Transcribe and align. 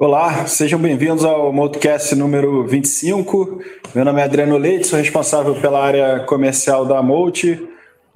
Olá, 0.00 0.46
sejam 0.46 0.78
bem-vindos 0.78 1.24
ao 1.24 1.52
Multicast 1.52 2.14
número 2.14 2.64
25. 2.64 3.58
Meu 3.92 4.04
nome 4.04 4.20
é 4.20 4.24
Adriano 4.24 4.56
Leite, 4.56 4.86
sou 4.86 4.96
responsável 4.96 5.56
pela 5.56 5.84
área 5.84 6.20
comercial 6.20 6.86
da 6.86 7.02
Multi. 7.02 7.68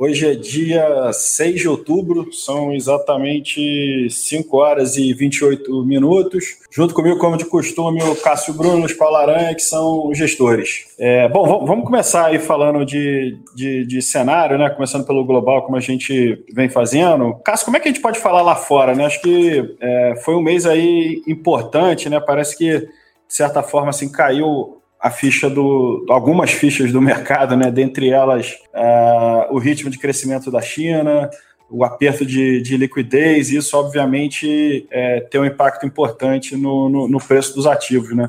Hoje 0.04 0.28
é 0.28 0.34
dia 0.34 1.12
6 1.12 1.60
de 1.60 1.68
outubro, 1.68 2.32
são 2.32 2.72
exatamente 2.72 4.08
5 4.10 4.56
horas 4.56 4.96
e 4.96 5.14
28 5.14 5.84
minutos. 5.84 6.56
Junto 6.72 6.92
comigo, 6.92 7.20
como 7.20 7.36
de 7.36 7.44
costume, 7.44 8.02
o 8.02 8.16
Cássio 8.16 8.52
Bruno, 8.52 8.84
os 8.84 8.92
Paulo 8.92 9.14
Aranha, 9.14 9.54
que 9.54 9.62
são 9.62 10.08
os 10.08 10.18
gestores. 10.18 10.86
É, 10.98 11.28
bom, 11.28 11.64
vamos 11.64 11.84
começar 11.84 12.26
aí 12.26 12.40
falando 12.40 12.84
de, 12.84 13.38
de, 13.54 13.86
de, 13.86 14.02
cenário, 14.02 14.58
né? 14.58 14.70
Começando 14.70 15.06
pelo 15.06 15.24
global, 15.24 15.62
como 15.62 15.76
a 15.76 15.80
gente 15.80 16.44
vem 16.52 16.68
fazendo. 16.68 17.34
Cássio, 17.44 17.66
como 17.66 17.76
é 17.76 17.80
que 17.80 17.88
a 17.88 17.92
gente 17.92 18.02
pode 18.02 18.18
falar 18.18 18.42
lá 18.42 18.56
fora, 18.56 18.96
né? 18.96 19.06
Acho 19.06 19.22
que 19.22 19.76
é, 19.80 20.16
foi 20.24 20.34
um 20.34 20.42
mês 20.42 20.66
aí 20.66 21.22
importante, 21.28 22.10
né? 22.10 22.18
Parece 22.18 22.58
que, 22.58 22.76
de 22.76 22.88
certa 23.28 23.62
forma, 23.62 23.90
assim, 23.90 24.10
caiu 24.10 24.81
a 25.02 25.10
ficha 25.10 25.50
do 25.50 26.06
algumas 26.08 26.52
fichas 26.52 26.92
do 26.92 27.00
mercado, 27.02 27.56
né? 27.56 27.70
Dentre 27.70 28.10
elas 28.10 28.52
uh, 28.72 29.52
o 29.52 29.58
ritmo 29.58 29.90
de 29.90 29.98
crescimento 29.98 30.48
da 30.48 30.62
China, 30.62 31.28
o 31.68 31.84
aperto 31.84 32.24
de, 32.24 32.62
de 32.62 32.76
liquidez, 32.76 33.50
e 33.50 33.56
isso 33.56 33.76
obviamente 33.76 34.86
é, 34.90 35.20
tem 35.20 35.40
um 35.40 35.44
impacto 35.44 35.84
importante 35.84 36.54
no, 36.54 36.88
no, 36.88 37.08
no, 37.08 37.18
preço 37.18 37.54
dos 37.54 37.66
ativos, 37.66 38.14
né? 38.14 38.28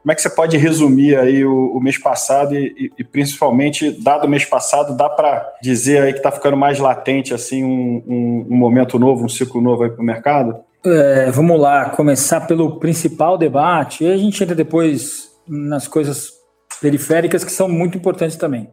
Como 0.00 0.12
é 0.12 0.14
que 0.14 0.22
você 0.22 0.30
pode 0.30 0.56
resumir 0.56 1.16
aí 1.16 1.44
o, 1.44 1.72
o 1.76 1.80
mês 1.80 1.98
passado 1.98 2.54
e, 2.54 2.92
e, 2.98 3.02
principalmente, 3.02 3.90
dado 3.90 4.26
o 4.26 4.28
mês 4.28 4.44
passado, 4.44 4.96
dá 4.96 5.08
para 5.08 5.50
dizer 5.62 6.02
aí 6.02 6.12
que 6.12 6.18
está 6.18 6.30
ficando 6.30 6.58
mais 6.58 6.78
latente 6.78 7.32
assim 7.32 7.64
um, 7.64 8.02
um, 8.06 8.46
um, 8.50 8.56
momento 8.56 8.98
novo, 8.98 9.24
um 9.24 9.28
ciclo 9.30 9.62
novo 9.62 9.82
aí 9.82 9.90
para 9.90 10.02
o 10.02 10.04
mercado? 10.04 10.56
É, 10.84 11.30
vamos 11.30 11.58
lá, 11.58 11.88
começar 11.88 12.42
pelo 12.42 12.78
principal 12.78 13.38
debate, 13.38 14.04
e 14.04 14.12
a 14.12 14.16
gente 14.16 14.42
entra 14.42 14.54
depois 14.54 15.33
nas 15.46 15.88
coisas 15.88 16.32
periféricas 16.80 17.44
que 17.44 17.52
são 17.52 17.68
muito 17.68 17.96
importantes 17.96 18.36
também. 18.36 18.70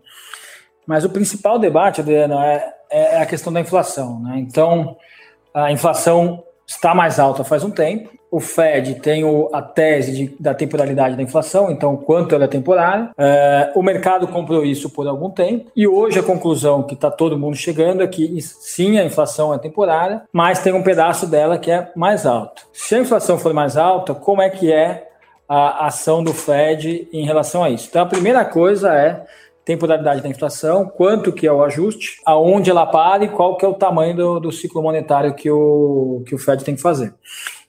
Mas 0.86 1.06
o 1.06 1.10
principal 1.10 1.60
debate, 1.60 2.02
Adriano, 2.02 2.40
é, 2.40 2.74
é 2.90 3.22
a 3.22 3.26
questão 3.26 3.54
da 3.54 3.60
inflação. 3.60 4.20
Né? 4.20 4.40
Então, 4.40 4.98
a 5.54 5.72
inflação 5.72 6.44
está 6.72 6.96
mais 6.96 7.20
alta 7.20 7.44
faz 7.44 7.64
um 7.64 7.72
tempo. 7.72 8.10
O 8.32 8.40
Fed 8.40 8.96
tem 9.02 9.26
o, 9.26 9.50
a 9.52 9.62
tese 9.62 10.14
de, 10.14 10.36
da 10.40 10.54
temporalidade 10.54 11.18
da 11.18 11.22
inflação, 11.22 11.70
então 11.70 11.98
quanto 11.98 12.34
ela 12.34 12.46
é 12.46 12.48
temporária. 12.48 13.10
É, 13.18 13.74
o 13.76 13.84
mercado 13.84 14.26
comprou 14.26 14.64
isso 14.64 14.90
por 14.90 15.06
algum 15.06 15.30
tempo 15.30 15.70
e 15.76 15.86
hoje 15.86 16.18
a 16.18 16.24
conclusão 16.24 16.82
que 16.84 16.94
está 16.94 17.12
todo 17.12 17.38
mundo 17.38 17.58
chegando 17.58 18.02
é 18.02 18.08
que 18.08 18.42
sim, 18.42 18.98
a 18.98 19.04
inflação 19.04 19.54
é 19.54 19.58
temporária, 19.58 20.24
mas 20.32 20.60
tem 20.60 20.72
um 20.72 20.82
pedaço 20.82 21.28
dela 21.28 21.58
que 21.58 21.70
é 21.70 21.92
mais 21.94 22.26
alto. 22.26 22.66
Se 22.72 22.96
a 22.96 23.00
inflação 23.00 23.38
for 23.38 23.54
mais 23.54 23.76
alta, 23.76 24.16
como 24.16 24.42
é 24.42 24.50
que 24.50 24.72
é 24.72 25.11
a 25.54 25.88
ação 25.88 26.24
do 26.24 26.34
Fed 26.34 27.10
em 27.12 27.26
relação 27.26 27.62
a 27.62 27.70
isso. 27.70 27.88
Então, 27.90 28.04
a 28.04 28.06
primeira 28.06 28.46
coisa 28.46 28.96
é 28.96 29.26
temporalidade 29.66 30.22
da 30.22 30.30
inflação, 30.30 30.86
quanto 30.86 31.34
que 31.34 31.46
é 31.46 31.52
o 31.52 31.62
ajuste, 31.62 32.22
aonde 32.26 32.70
ela 32.70 32.86
para 32.86 33.26
e 33.26 33.28
qual 33.28 33.58
que 33.58 33.66
é 33.66 33.68
o 33.68 33.74
tamanho 33.74 34.16
do, 34.16 34.40
do 34.40 34.52
ciclo 34.52 34.82
monetário 34.82 35.34
que 35.34 35.52
o, 35.52 36.24
que 36.26 36.34
o 36.34 36.38
Fed 36.38 36.64
tem 36.64 36.76
que 36.76 36.82
fazer. 36.82 37.14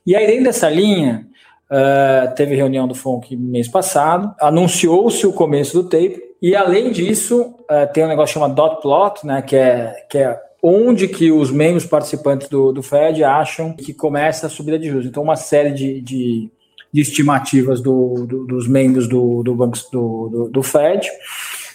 E 0.07 0.15
aí, 0.15 0.29
dentro 0.29 0.45
dessa 0.45 0.71
linha, 0.71 1.27
uh, 1.69 2.33
teve 2.37 2.55
reunião 2.55 2.87
do 2.87 2.95
FONC 2.95 3.37
mês 3.37 3.67
passado, 3.67 4.33
anunciou-se 4.41 5.27
o 5.27 5.33
começo 5.33 5.83
do 5.83 5.89
tape, 5.89 6.23
e 6.41 6.55
além 6.55 6.93
disso, 6.93 7.57
uh, 7.63 7.93
tem 7.93 8.05
um 8.05 8.09
negócio 8.09 8.35
chamado 8.35 8.55
dot 8.55 8.81
plot, 8.81 9.27
né, 9.27 9.43
que 9.43 9.57
é, 9.57 10.07
que 10.09 10.19
é 10.19 10.41
onde 10.63 11.09
que 11.09 11.33
os 11.33 11.51
membros 11.51 11.85
participantes 11.85 12.49
do, 12.49 12.73
do 12.73 12.81
Fed 12.81 13.25
acham 13.25 13.73
que 13.73 13.93
começa 13.93 14.47
a 14.47 14.51
subida 14.51 14.79
de 14.79 14.89
juros. 14.89 15.07
Então, 15.07 15.25
uma 15.25 15.35
série 15.35 15.73
de, 15.73 16.01
de 16.01 16.51
de 16.93 17.01
estimativas 17.01 17.81
do, 17.81 18.27
do, 18.27 18.47
dos 18.47 18.69
membros 18.69 19.09
do, 19.09 19.43
do, 19.43 19.55
banco, 19.55 19.79
do, 19.91 20.49
do, 20.51 20.63
Fed. 20.63 21.09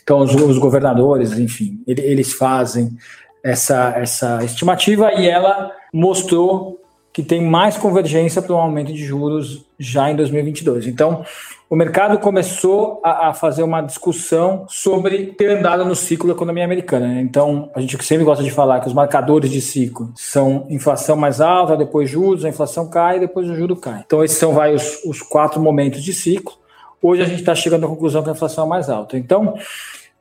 Então, 0.03 0.19
os, 0.19 0.33
os 0.35 0.57
governadores, 0.57 1.37
enfim, 1.37 1.81
eles 1.87 2.33
fazem 2.33 2.95
essa, 3.43 3.93
essa 3.97 4.43
estimativa 4.43 5.11
e 5.13 5.27
ela 5.27 5.71
mostrou 5.93 6.79
que 7.17 7.23
tem 7.23 7.41
mais 7.41 7.75
convergência 7.75 8.43
para 8.43 8.53
um 8.53 8.59
aumento 8.59 8.93
de 8.93 9.03
juros 9.03 9.65
já 9.79 10.07
em 10.11 10.15
2022. 10.15 10.85
Então, 10.85 11.25
o 11.67 11.75
mercado 11.75 12.19
começou 12.19 13.01
a, 13.03 13.29
a, 13.29 13.33
fazer 13.33 13.63
uma 13.63 13.81
discussão 13.81 14.67
sobre 14.69 15.33
ter 15.35 15.57
andado 15.57 15.83
no 15.83 15.95
ciclo 15.95 16.27
da 16.27 16.35
economia 16.35 16.63
americana. 16.63 17.07
Né? 17.07 17.21
Então, 17.21 17.71
a 17.73 17.81
gente 17.81 17.97
sempre 18.03 18.23
gosta 18.23 18.43
de 18.43 18.51
falar 18.51 18.81
que 18.81 18.87
os 18.87 18.93
marcadores 18.93 19.49
de 19.49 19.61
ciclo 19.61 20.11
são 20.15 20.67
inflação 20.69 21.15
mais 21.15 21.41
alta, 21.41 21.75
depois 21.75 22.07
juros, 22.07 22.45
a 22.45 22.49
inflação 22.49 22.87
cai, 22.87 23.19
depois 23.19 23.49
o 23.49 23.55
juro 23.55 23.75
cai. 23.75 24.03
Então, 24.05 24.23
esses 24.23 24.37
são 24.37 24.53
vai, 24.53 24.75
os, 24.75 25.03
os 25.03 25.19
quatro 25.23 25.59
momentos 25.59 26.03
de 26.03 26.13
ciclo. 26.13 26.53
Hoje 27.01 27.23
a 27.23 27.25
gente 27.25 27.39
está 27.39 27.55
chegando 27.55 27.87
à 27.87 27.89
conclusão 27.89 28.21
que 28.21 28.29
a 28.29 28.33
inflação 28.33 28.65
é 28.65 28.67
mais 28.67 28.91
alta. 28.91 29.17
Então, 29.17 29.55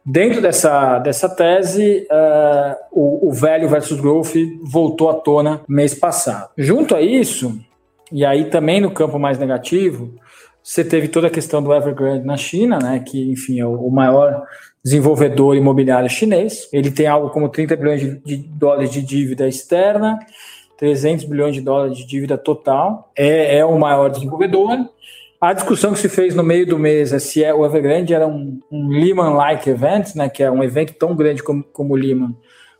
dentro 0.06 0.40
dessa, 0.40 1.00
dessa 1.00 1.28
tese, 1.28 2.06
uh, 2.10 2.76
o, 2.92 3.28
o 3.28 3.32
velho 3.32 3.68
versus 3.68 4.00
growth 4.00 4.34
voltou 4.62 5.10
à 5.10 5.14
tona 5.14 5.62
mês 5.68 5.92
passado. 5.94 6.50
Junto 6.56 6.94
a 6.94 7.02
isso, 7.02 7.58
e 8.12 8.24
aí 8.24 8.44
também 8.44 8.80
no 8.80 8.92
campo 8.92 9.18
mais 9.18 9.36
negativo, 9.36 10.14
você 10.62 10.84
teve 10.84 11.08
toda 11.08 11.26
a 11.26 11.30
questão 11.30 11.62
do 11.62 11.74
Evergrande 11.74 12.24
na 12.24 12.36
China, 12.36 12.78
né, 12.78 13.02
que, 13.04 13.30
enfim, 13.30 13.60
é 13.60 13.66
o 13.66 13.90
maior 13.90 14.44
desenvolvedor 14.84 15.56
imobiliário 15.56 16.08
chinês. 16.08 16.68
Ele 16.72 16.90
tem 16.90 17.08
algo 17.08 17.30
como 17.30 17.48
30 17.48 17.74
bilhões 17.76 18.00
de, 18.00 18.18
de 18.18 18.36
dólares 18.36 18.90
de 18.90 19.02
dívida 19.02 19.48
externa, 19.48 20.18
300 20.78 21.24
bilhões 21.24 21.54
de 21.54 21.60
dólares 21.60 21.98
de 21.98 22.06
dívida 22.06 22.38
total. 22.38 23.10
É, 23.16 23.58
é 23.58 23.64
o 23.64 23.78
maior 23.78 24.10
desenvolvedor. 24.10 24.88
A 25.40 25.52
discussão 25.52 25.92
que 25.92 25.98
se 25.98 26.08
fez 26.08 26.34
no 26.34 26.42
meio 26.42 26.66
do 26.66 26.78
mês 26.78 27.12
é 27.12 27.18
se 27.18 27.44
é, 27.44 27.52
o 27.52 27.64
Evergrande 27.64 28.14
era 28.14 28.26
um, 28.26 28.60
um 28.70 28.88
Lehman-like 28.88 29.68
event, 29.68 30.14
né, 30.14 30.28
que 30.28 30.42
é 30.42 30.50
um 30.50 30.64
evento 30.64 30.94
tão 30.94 31.14
grande 31.14 31.42
como, 31.42 31.62
como 31.62 31.94
o 31.94 31.96
Lehman, 31.96 32.34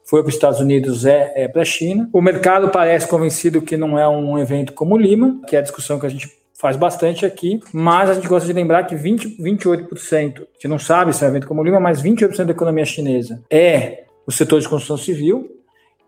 foi 0.05 0.23
para 0.23 0.29
os 0.29 0.35
Estados 0.35 0.61
Unidos, 0.61 1.05
é, 1.05 1.33
é 1.35 1.49
para 1.49 1.63
a 1.63 1.65
China. 1.65 2.09
O 2.13 2.23
mercado 2.23 2.69
parece 2.71 3.09
convencido 3.09 3.61
que 3.61 3.77
não 3.77 3.99
é 3.99 4.09
um 4.09 4.39
evento 4.39 4.73
como 4.73 4.95
o 4.95 4.99
Lehman, 4.99 5.41
que 5.47 5.57
é 5.57 5.59
a 5.59 5.63
discussão 5.63 5.99
que 5.99 6.07
a 6.07 6.09
gente 6.09 6.31
faz 6.59 6.77
bastante 6.77 7.27
aqui, 7.27 7.61
mas 7.73 8.09
a 8.09 8.15
gente 8.15 8.29
gosta 8.29 8.47
de 8.47 8.53
lembrar 8.53 8.85
que 8.85 8.97
20, 8.97 9.37
28%, 9.43 10.39
a 10.39 10.53
gente 10.55 10.69
não 10.69 10.79
sabe 10.79 11.13
se 11.13 11.23
é 11.23 11.27
um 11.27 11.31
evento 11.31 11.47
como 11.47 11.61
o 11.61 11.65
Lima, 11.65 11.79
mas 11.79 12.03
28% 12.03 12.45
da 12.45 12.53
economia 12.53 12.85
chinesa 12.85 13.43
é 13.51 14.05
o 14.27 14.33
setor 14.33 14.61
de 14.61 14.69
construção 14.69 14.97
civil, 14.97 15.57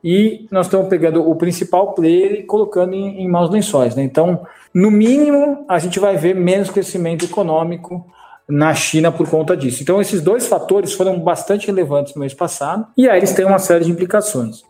e 0.03 0.47
nós 0.51 0.67
estamos 0.67 0.89
pegando 0.89 1.29
o 1.29 1.35
principal 1.37 1.93
player 1.93 2.33
e 2.33 2.43
colocando 2.45 2.95
em, 2.95 3.21
em 3.21 3.29
maus 3.29 3.51
lençóis. 3.51 3.97
Né? 3.97 4.05
Então, 4.05 4.47
no 4.75 4.91
mínimo, 4.91 5.65
a 5.69 5.79
gente 5.79 5.99
vai 5.99 6.17
ver 6.17 6.35
menos 6.35 6.71
crescimento 6.71 7.25
econômico 7.25 8.07
na 8.49 8.75
China 8.75 9.13
por 9.13 9.29
conta 9.29 9.57
disso. 9.57 9.83
Então, 9.83 10.01
esses 10.01 10.23
dois 10.23 10.47
fatores 10.47 10.93
foram 10.93 11.21
bastante 11.21 11.67
relevantes 11.67 12.15
no 12.15 12.21
mês 12.21 12.33
passado, 12.33 12.87
e 12.97 13.09
aí 13.09 13.19
eles 13.19 13.33
têm 13.33 13.45
uma 13.45 13.59
série 13.59 13.85
de 13.85 13.91
implicações. 13.91 14.63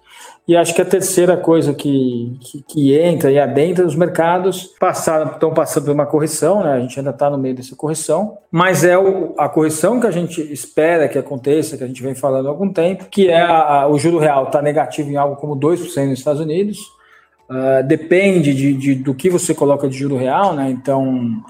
E 0.48 0.56
acho 0.56 0.74
que 0.74 0.80
a 0.80 0.84
terceira 0.84 1.36
coisa 1.36 1.74
que, 1.74 2.38
que, 2.40 2.62
que 2.62 2.98
entra 2.98 3.30
e 3.30 3.38
adentra, 3.38 3.84
os 3.84 3.94
mercados 3.94 4.74
passaram, 4.80 5.32
estão 5.32 5.52
passando 5.52 5.84
por 5.84 5.92
uma 5.92 6.06
correção, 6.06 6.64
né? 6.64 6.72
a 6.72 6.80
gente 6.80 6.98
ainda 6.98 7.10
está 7.10 7.28
no 7.28 7.36
meio 7.36 7.54
dessa 7.54 7.76
correção, 7.76 8.38
mas 8.50 8.82
é 8.82 8.96
o, 8.96 9.34
a 9.36 9.46
correção 9.46 10.00
que 10.00 10.06
a 10.06 10.10
gente 10.10 10.40
espera 10.50 11.06
que 11.06 11.18
aconteça, 11.18 11.76
que 11.76 11.84
a 11.84 11.86
gente 11.86 12.02
vem 12.02 12.14
falando 12.14 12.46
há 12.46 12.48
algum 12.48 12.72
tempo, 12.72 13.04
que 13.10 13.28
é 13.28 13.42
a, 13.42 13.82
a, 13.82 13.88
o 13.88 13.98
juro 13.98 14.16
real 14.16 14.44
está 14.44 14.62
negativo 14.62 15.10
em 15.10 15.16
algo 15.16 15.36
como 15.36 15.54
2% 15.54 16.08
nos 16.08 16.18
Estados 16.18 16.40
Unidos, 16.40 16.78
uh, 17.48 17.86
depende 17.86 18.54
de, 18.54 18.74
de, 18.74 18.94
do 18.94 19.14
que 19.14 19.30
você 19.30 19.54
coloca 19.54 19.88
de 19.88 19.96
juro 19.96 20.16
real, 20.16 20.54
né? 20.54 20.70
então 20.70 21.42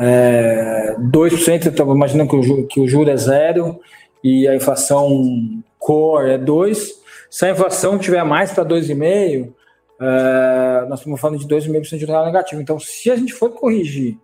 é, 0.00 0.96
2%, 0.98 1.66
então, 1.66 1.94
imaginando 1.94 2.30
que 2.30 2.36
o, 2.36 2.42
juro, 2.42 2.66
que 2.66 2.80
o 2.80 2.88
juro 2.88 3.10
é 3.10 3.16
zero 3.16 3.78
e 4.22 4.48
a 4.48 4.56
inflação 4.56 5.62
core 5.78 6.30
é 6.30 6.38
2%, 6.38 7.02
se 7.30 7.46
a 7.46 7.50
inflação 7.50 7.98
tiver 7.98 8.22
mais 8.24 8.52
para 8.52 8.64
2,5%, 8.64 9.48
uh, 9.48 10.88
nós 10.88 10.98
estamos 10.98 11.20
falando 11.20 11.38
de 11.38 11.46
2,5% 11.46 11.98
de 11.98 12.04
real 12.04 12.26
negativo. 12.26 12.60
Então, 12.60 12.78
se 12.78 13.10
a 13.10 13.16
gente 13.16 13.32
for 13.32 13.50
corrigir 13.50 14.18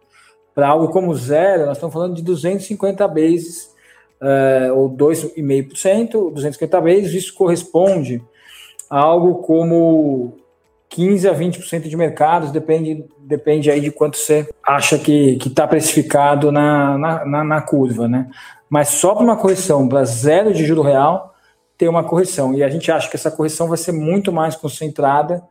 para 0.55 0.69
algo 0.69 0.89
como 0.89 1.15
zero, 1.15 1.65
nós 1.65 1.79
estamos 1.79 1.93
falando 1.93 2.17
de 2.17 2.23
250 2.23 3.09
bases, 3.09 3.73
uh, 4.21 4.75
ou 4.75 4.91
2,5%, 4.91 6.33
250 6.35 6.81
bases, 6.81 7.15
isso 7.15 7.35
corresponde 7.35 8.23
a 8.91 8.99
algo 8.99 9.37
como 9.37 10.37
15 10.91 11.29
a 11.29 11.35
20% 11.35 11.89
de 11.89 11.97
mercados, 11.97 12.51
depende, 12.51 13.05
depende 13.19 13.71
aí 13.71 13.81
de 13.81 13.91
quanto 13.91 14.17
você 14.17 14.49
acha 14.65 14.99
que 14.99 15.39
está 15.45 15.67
precificado 15.67 16.51
na, 16.51 16.97
na, 16.97 17.25
na, 17.25 17.45
na, 17.45 17.61
curva, 17.61 18.09
né? 18.09 18.29
Mas 18.71 18.89
só 18.89 19.15
para 19.15 19.25
uma 19.25 19.37
correção 19.37 19.89
para 19.89 20.05
zero 20.05 20.53
de 20.53 20.65
juro 20.65 20.83
real, 20.83 21.35
ter 21.77 21.89
uma 21.89 22.05
correção. 22.05 22.55
E 22.55 22.63
a 22.63 22.69
gente 22.69 22.91
acha 22.91 23.09
que 23.09 23.17
essa 23.17 23.31
correção 23.31 23.69
vai 23.69 23.79
ser 23.79 23.93
muito 23.93 24.33
mais 24.33 24.57
concentrada 24.57 25.43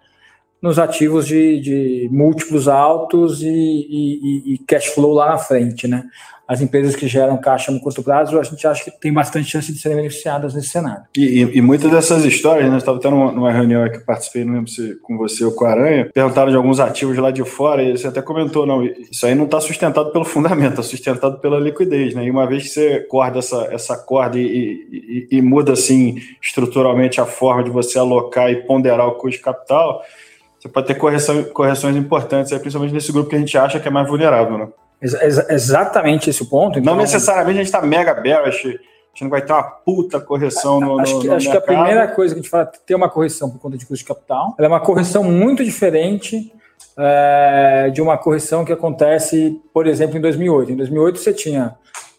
nos 0.61 0.79
ativos 0.79 1.27
de, 1.27 1.59
de 1.59 2.09
múltiplos 2.11 2.67
altos 2.67 3.41
e, 3.41 3.47
e, 3.47 4.53
e, 4.53 4.57
cash 4.59 4.87
flow 4.87 5.13
lá 5.13 5.29
na 5.31 5.37
frente, 5.37 5.87
né? 5.87 6.03
As 6.47 6.61
empresas 6.61 6.95
que 6.95 7.09
geram 7.09 7.35
caixa 7.37 7.73
no 7.73 7.79
curto 7.81 8.01
prazo, 8.01 8.39
a 8.39 8.43
gente 8.43 8.65
acha 8.65 8.85
que 8.85 9.01
tem 9.01 9.11
bastante 9.11 9.51
chance 9.51 9.71
de 9.71 9.77
serem 9.77 9.97
beneficiadas 9.97 10.53
nesse 10.53 10.69
cenário. 10.69 11.03
E, 11.15 11.41
e 11.41 11.61
muitas 11.61 11.91
dessas 11.91 12.23
histórias, 12.23 12.71
né? 12.71 12.77
Estava 12.77 12.99
tendo 13.01 13.17
numa 13.17 13.51
reunião 13.51 13.87
que 13.91 13.99
participei, 13.99 14.45
não 14.45 14.53
lembro 14.53 14.71
se 14.71 14.95
com 15.01 15.17
você 15.17 15.43
ou 15.43 15.51
com 15.51 15.65
a 15.65 15.71
Aranha, 15.71 16.09
perguntaram 16.13 16.49
de 16.49 16.55
alguns 16.55 16.79
ativos 16.79 17.17
lá 17.17 17.31
de 17.31 17.43
fora 17.43 17.83
e 17.83 17.97
você 17.97 18.07
até 18.07 18.21
comentou, 18.21 18.65
não, 18.65 18.83
isso 18.83 19.25
aí 19.25 19.35
não 19.35 19.43
está 19.43 19.59
sustentado 19.59 20.09
pelo 20.11 20.23
fundamento, 20.23 20.79
está 20.79 20.83
sustentado 20.83 21.37
pela 21.39 21.59
liquidez, 21.59 22.15
né? 22.15 22.23
E 22.23 22.31
uma 22.31 22.47
vez 22.47 22.63
que 22.63 22.69
você 22.69 23.01
corda 23.01 23.39
essa, 23.39 23.67
essa 23.69 23.97
corda 23.97 24.39
e 24.39 25.41
muda 25.41 25.73
assim 25.73 26.15
estruturalmente 26.41 27.19
a 27.19 27.25
forma 27.25 27.61
de 27.61 27.69
você 27.69 27.99
alocar 27.99 28.49
e 28.49 28.63
ponderar 28.63 29.05
o 29.05 29.15
custo 29.15 29.37
de 29.37 29.43
capital, 29.43 30.01
você 30.67 30.69
pode 30.69 30.87
ter 30.87 30.95
correção, 30.95 31.43
correções 31.45 31.95
importantes, 31.95 32.51
principalmente 32.59 32.93
nesse 32.93 33.11
grupo 33.11 33.29
que 33.29 33.35
a 33.35 33.39
gente 33.39 33.57
acha 33.57 33.79
que 33.79 33.87
é 33.87 33.91
mais 33.91 34.07
vulnerável, 34.07 34.57
né? 34.57 34.67
Ex 35.01 35.13
exatamente 35.49 36.29
esse 36.29 36.45
ponto. 36.49 36.79
Então... 36.79 36.93
Não 36.93 37.01
necessariamente 37.01 37.59
a 37.59 37.63
gente 37.63 37.73
está 37.73 37.81
mega 37.81 38.13
bearish, 38.13 38.65
a 38.65 38.69
gente 38.69 39.23
não 39.23 39.29
vai 39.29 39.41
ter 39.41 39.53
uma 39.53 39.63
puta 39.63 40.19
correção 40.19 40.79
no, 40.79 40.99
acho 40.99 41.19
que, 41.19 41.27
no 41.27 41.35
acho 41.35 41.49
que 41.49 41.57
a 41.57 41.61
primeira 41.61 42.07
coisa 42.07 42.33
que 42.33 42.39
a 42.39 42.41
gente 42.41 42.51
fala 42.51 42.63
é 42.63 42.79
ter 42.85 42.95
uma 42.95 43.09
correção 43.09 43.49
por 43.49 43.59
conta 43.59 43.77
de 43.77 43.85
custo 43.85 44.03
de 44.03 44.07
capital. 44.07 44.55
Ela 44.57 44.67
é 44.67 44.69
uma 44.69 44.79
correção 44.79 45.23
muito 45.23 45.63
diferente 45.63 46.51
é, 46.97 47.89
de 47.93 48.01
uma 48.01 48.17
correção 48.17 48.65
que 48.65 48.73
acontece, 48.73 49.61
por 49.73 49.87
exemplo, 49.87 50.17
em 50.17 50.21
2008. 50.21 50.71
Em 50.71 50.75
2008 50.75 51.19
você 51.19 51.33
tinha 51.33 51.75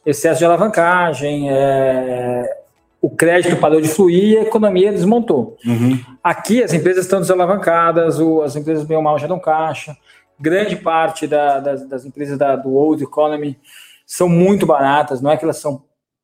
excesso 0.07 0.39
de 0.39 0.45
alavancagem, 0.45 1.51
é, 1.51 2.58
o 3.01 3.09
crédito 3.09 3.57
parou 3.57 3.81
de 3.81 3.89
fluir 3.89 4.25
e 4.25 4.39
a 4.39 4.43
economia 4.43 4.91
desmontou. 4.91 5.57
Uhum. 5.65 5.99
Aqui 6.23 6.63
as 6.63 6.73
empresas 6.73 7.05
estão 7.05 7.21
desalavancadas, 7.21 8.19
as 8.45 8.57
empresas 8.57 8.85
bem 8.85 8.97
ou 8.97 9.03
mal 9.03 9.19
geram 9.19 9.39
caixa, 9.39 9.97
grande 10.39 10.77
parte 10.77 11.27
da, 11.27 11.61
das, 11.61 11.89
das, 11.89 12.05
empresas 12.05 12.37
da, 12.37 12.57
do 12.57 12.75
old 12.75 13.03
economy 13.03 13.59
são 14.07 14.29
muito 14.29 14.67
baratas, 14.67 15.21
não 15.21 15.31
é 15.31 15.37
que 15.37 15.45
elas 15.45 15.59
são 15.59 15.83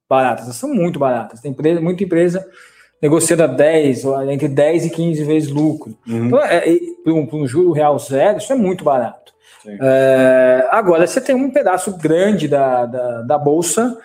baratas, 0.08 0.44
elas 0.44 0.56
são 0.56 0.72
muito 0.72 0.98
baratas. 0.98 1.40
Tem 1.40 1.52
empresa, 1.52 1.80
muita 1.80 2.02
empresa 2.02 2.46
negociando 3.00 3.42
a 3.42 3.46
10, 3.46 4.04
entre 4.30 4.48
10 4.48 4.86
e 4.86 4.90
15 4.90 5.24
vezes 5.24 5.50
lucro. 5.50 5.96
Uhum. 6.06 6.26
Então, 6.26 6.42
é, 6.42 6.68
é, 6.68 6.78
para 7.04 7.12
um, 7.12 7.28
um 7.32 7.46
juro 7.46 7.72
real 7.72 7.98
zero, 7.98 8.38
isso 8.38 8.52
é 8.52 8.56
muito 8.56 8.82
barato. 8.82 9.32
É, 9.66 10.66
agora, 10.70 11.06
você 11.06 11.20
tem 11.20 11.34
um 11.34 11.50
pedaço 11.50 11.96
grande 11.96 12.48
da, 12.48 12.86
da, 12.86 13.22
da 13.22 13.38
bolsa 13.38 13.96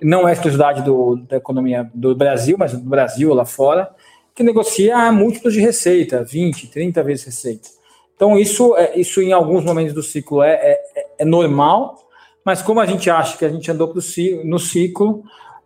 não 0.00 0.28
é 0.28 0.32
exclusividade 0.32 0.82
do, 0.82 1.16
da 1.16 1.36
economia 1.36 1.90
do 1.94 2.14
Brasil, 2.14 2.56
mas 2.58 2.72
do 2.72 2.88
Brasil 2.88 3.32
lá 3.34 3.44
fora, 3.44 3.90
que 4.34 4.42
negocia 4.42 5.10
múltiplos 5.12 5.54
de 5.54 5.60
receita, 5.60 6.24
20, 6.24 6.68
30 6.68 7.02
vezes 7.02 7.24
receita. 7.24 7.68
Então, 8.14 8.38
isso, 8.38 8.76
é, 8.76 8.98
isso 8.98 9.20
em 9.20 9.32
alguns 9.32 9.64
momentos 9.64 9.92
do 9.92 10.02
ciclo 10.02 10.42
é, 10.42 10.54
é, 10.54 11.06
é 11.18 11.24
normal, 11.24 11.98
mas 12.44 12.62
como 12.62 12.80
a 12.80 12.86
gente 12.86 13.10
acha 13.10 13.36
que 13.36 13.44
a 13.44 13.48
gente 13.48 13.70
andou 13.70 13.92
no 14.44 14.58
ciclo, 14.58 15.22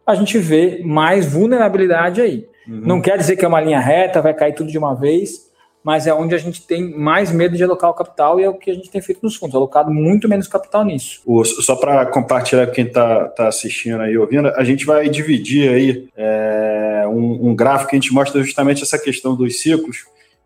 a 0.06 0.14
gente 0.14 0.38
vê 0.38 0.82
mais 0.84 1.26
vulnerabilidade 1.26 2.20
aí. 2.20 2.48
Uhum. 2.66 2.80
Não 2.82 3.00
quer 3.00 3.18
dizer 3.18 3.36
que 3.36 3.44
é 3.44 3.48
uma 3.48 3.60
linha 3.60 3.80
reta, 3.80 4.22
vai 4.22 4.34
cair 4.34 4.54
tudo 4.54 4.70
de 4.70 4.78
uma 4.78 4.94
vez, 4.94 5.50
mas 5.86 6.04
é 6.08 6.12
onde 6.12 6.34
a 6.34 6.38
gente 6.38 6.62
tem 6.62 6.90
mais 6.90 7.30
medo 7.30 7.56
de 7.56 7.62
alocar 7.62 7.88
o 7.88 7.94
capital 7.94 8.40
e 8.40 8.42
é 8.42 8.50
o 8.50 8.54
que 8.54 8.72
a 8.72 8.74
gente 8.74 8.90
tem 8.90 9.00
feito 9.00 9.20
nos 9.22 9.36
fundos, 9.36 9.54
alocado 9.54 9.88
muito 9.88 10.28
menos 10.28 10.48
capital 10.48 10.84
nisso. 10.84 11.22
Só 11.62 11.76
para 11.76 12.04
compartilhar 12.06 12.66
com 12.66 12.72
quem 12.72 12.86
está 12.86 13.28
tá 13.28 13.46
assistindo 13.46 14.00
aí, 14.00 14.18
ouvindo, 14.18 14.48
a 14.48 14.64
gente 14.64 14.84
vai 14.84 15.08
dividir 15.08 15.68
aí 15.70 16.08
é, 16.16 17.04
um, 17.06 17.50
um, 17.50 17.54
gráfico 17.54 17.90
que 17.90 17.96
a 17.96 18.00
gente 18.00 18.12
mostra 18.12 18.42
justamente 18.42 18.82
essa 18.82 18.98
questão 18.98 19.36
dos 19.36 19.60
ciclos. 19.60 19.98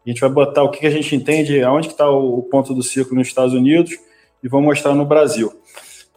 A 0.04 0.10
gente 0.10 0.20
vai 0.20 0.28
botar 0.28 0.62
o 0.62 0.70
que 0.70 0.86
a 0.86 0.90
gente 0.90 1.16
entende, 1.16 1.62
aonde 1.62 1.86
está 1.86 2.06
o 2.10 2.42
ponto 2.42 2.74
do 2.74 2.82
ciclo 2.82 3.16
nos 3.16 3.28
Estados 3.28 3.54
Unidos 3.54 3.92
e 4.44 4.48
vamos 4.48 4.66
mostrar 4.66 4.94
no 4.94 5.06
Brasil. 5.06 5.50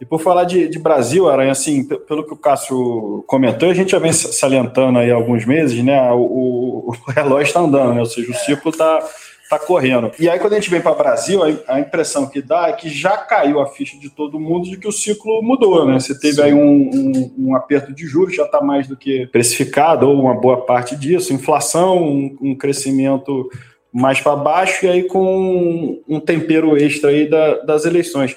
E 0.00 0.04
por 0.04 0.20
falar 0.20 0.44
de, 0.44 0.68
de, 0.68 0.78
Brasil, 0.78 1.28
Aranha, 1.28 1.52
assim, 1.52 1.84
pelo 1.84 2.24
que 2.24 2.32
o 2.32 2.36
Cássio 2.36 3.24
comentou, 3.26 3.70
a 3.70 3.74
gente 3.74 3.92
já 3.92 3.98
vem 3.98 4.12
salientando 4.12 4.98
aí 4.98 5.10
alguns 5.10 5.44
meses, 5.46 5.82
né? 5.84 6.10
O, 6.12 6.90
o 6.90 7.10
relógio 7.10 7.46
está 7.46 7.60
andando, 7.60 7.94
né? 7.94 8.00
Ou 8.00 8.06
seja, 8.06 8.30
o 8.30 8.34
ciclo 8.34 8.70
está 8.70 9.00
tá 9.48 9.58
correndo. 9.58 10.10
E 10.18 10.28
aí, 10.28 10.38
quando 10.38 10.54
a 10.54 10.56
gente 10.56 10.70
vem 10.70 10.80
para 10.80 10.94
Brasil, 10.94 11.40
a, 11.68 11.78
impressão 11.78 12.26
que 12.26 12.42
dá 12.42 12.68
é 12.68 12.72
que 12.72 12.88
já 12.88 13.16
caiu 13.16 13.60
a 13.60 13.66
ficha 13.66 13.98
de 13.98 14.10
todo 14.10 14.40
mundo 14.40 14.68
de 14.68 14.76
que 14.76 14.88
o 14.88 14.92
ciclo 14.92 15.42
mudou, 15.42 15.86
né? 15.86 15.98
Você 15.98 16.18
teve 16.18 16.36
Sim. 16.36 16.42
aí 16.42 16.54
um, 16.54 16.90
um, 16.92 17.34
um, 17.38 17.56
aperto 17.56 17.92
de 17.92 18.06
juros, 18.06 18.34
já 18.34 18.44
está 18.44 18.60
mais 18.60 18.88
do 18.88 18.96
que 18.96 19.26
precificado, 19.28 20.08
ou 20.08 20.20
uma 20.20 20.34
boa 20.34 20.62
parte 20.62 20.96
disso, 20.96 21.32
inflação, 21.32 22.02
um, 22.02 22.36
um 22.40 22.54
crescimento 22.54 23.48
mais 23.92 24.20
para 24.20 24.34
baixo, 24.34 24.86
e 24.86 24.88
aí 24.88 25.02
com 25.04 26.02
um 26.08 26.18
tempero 26.18 26.76
extra 26.76 27.10
aí 27.10 27.28
da, 27.28 27.58
das 27.58 27.84
eleições. 27.84 28.34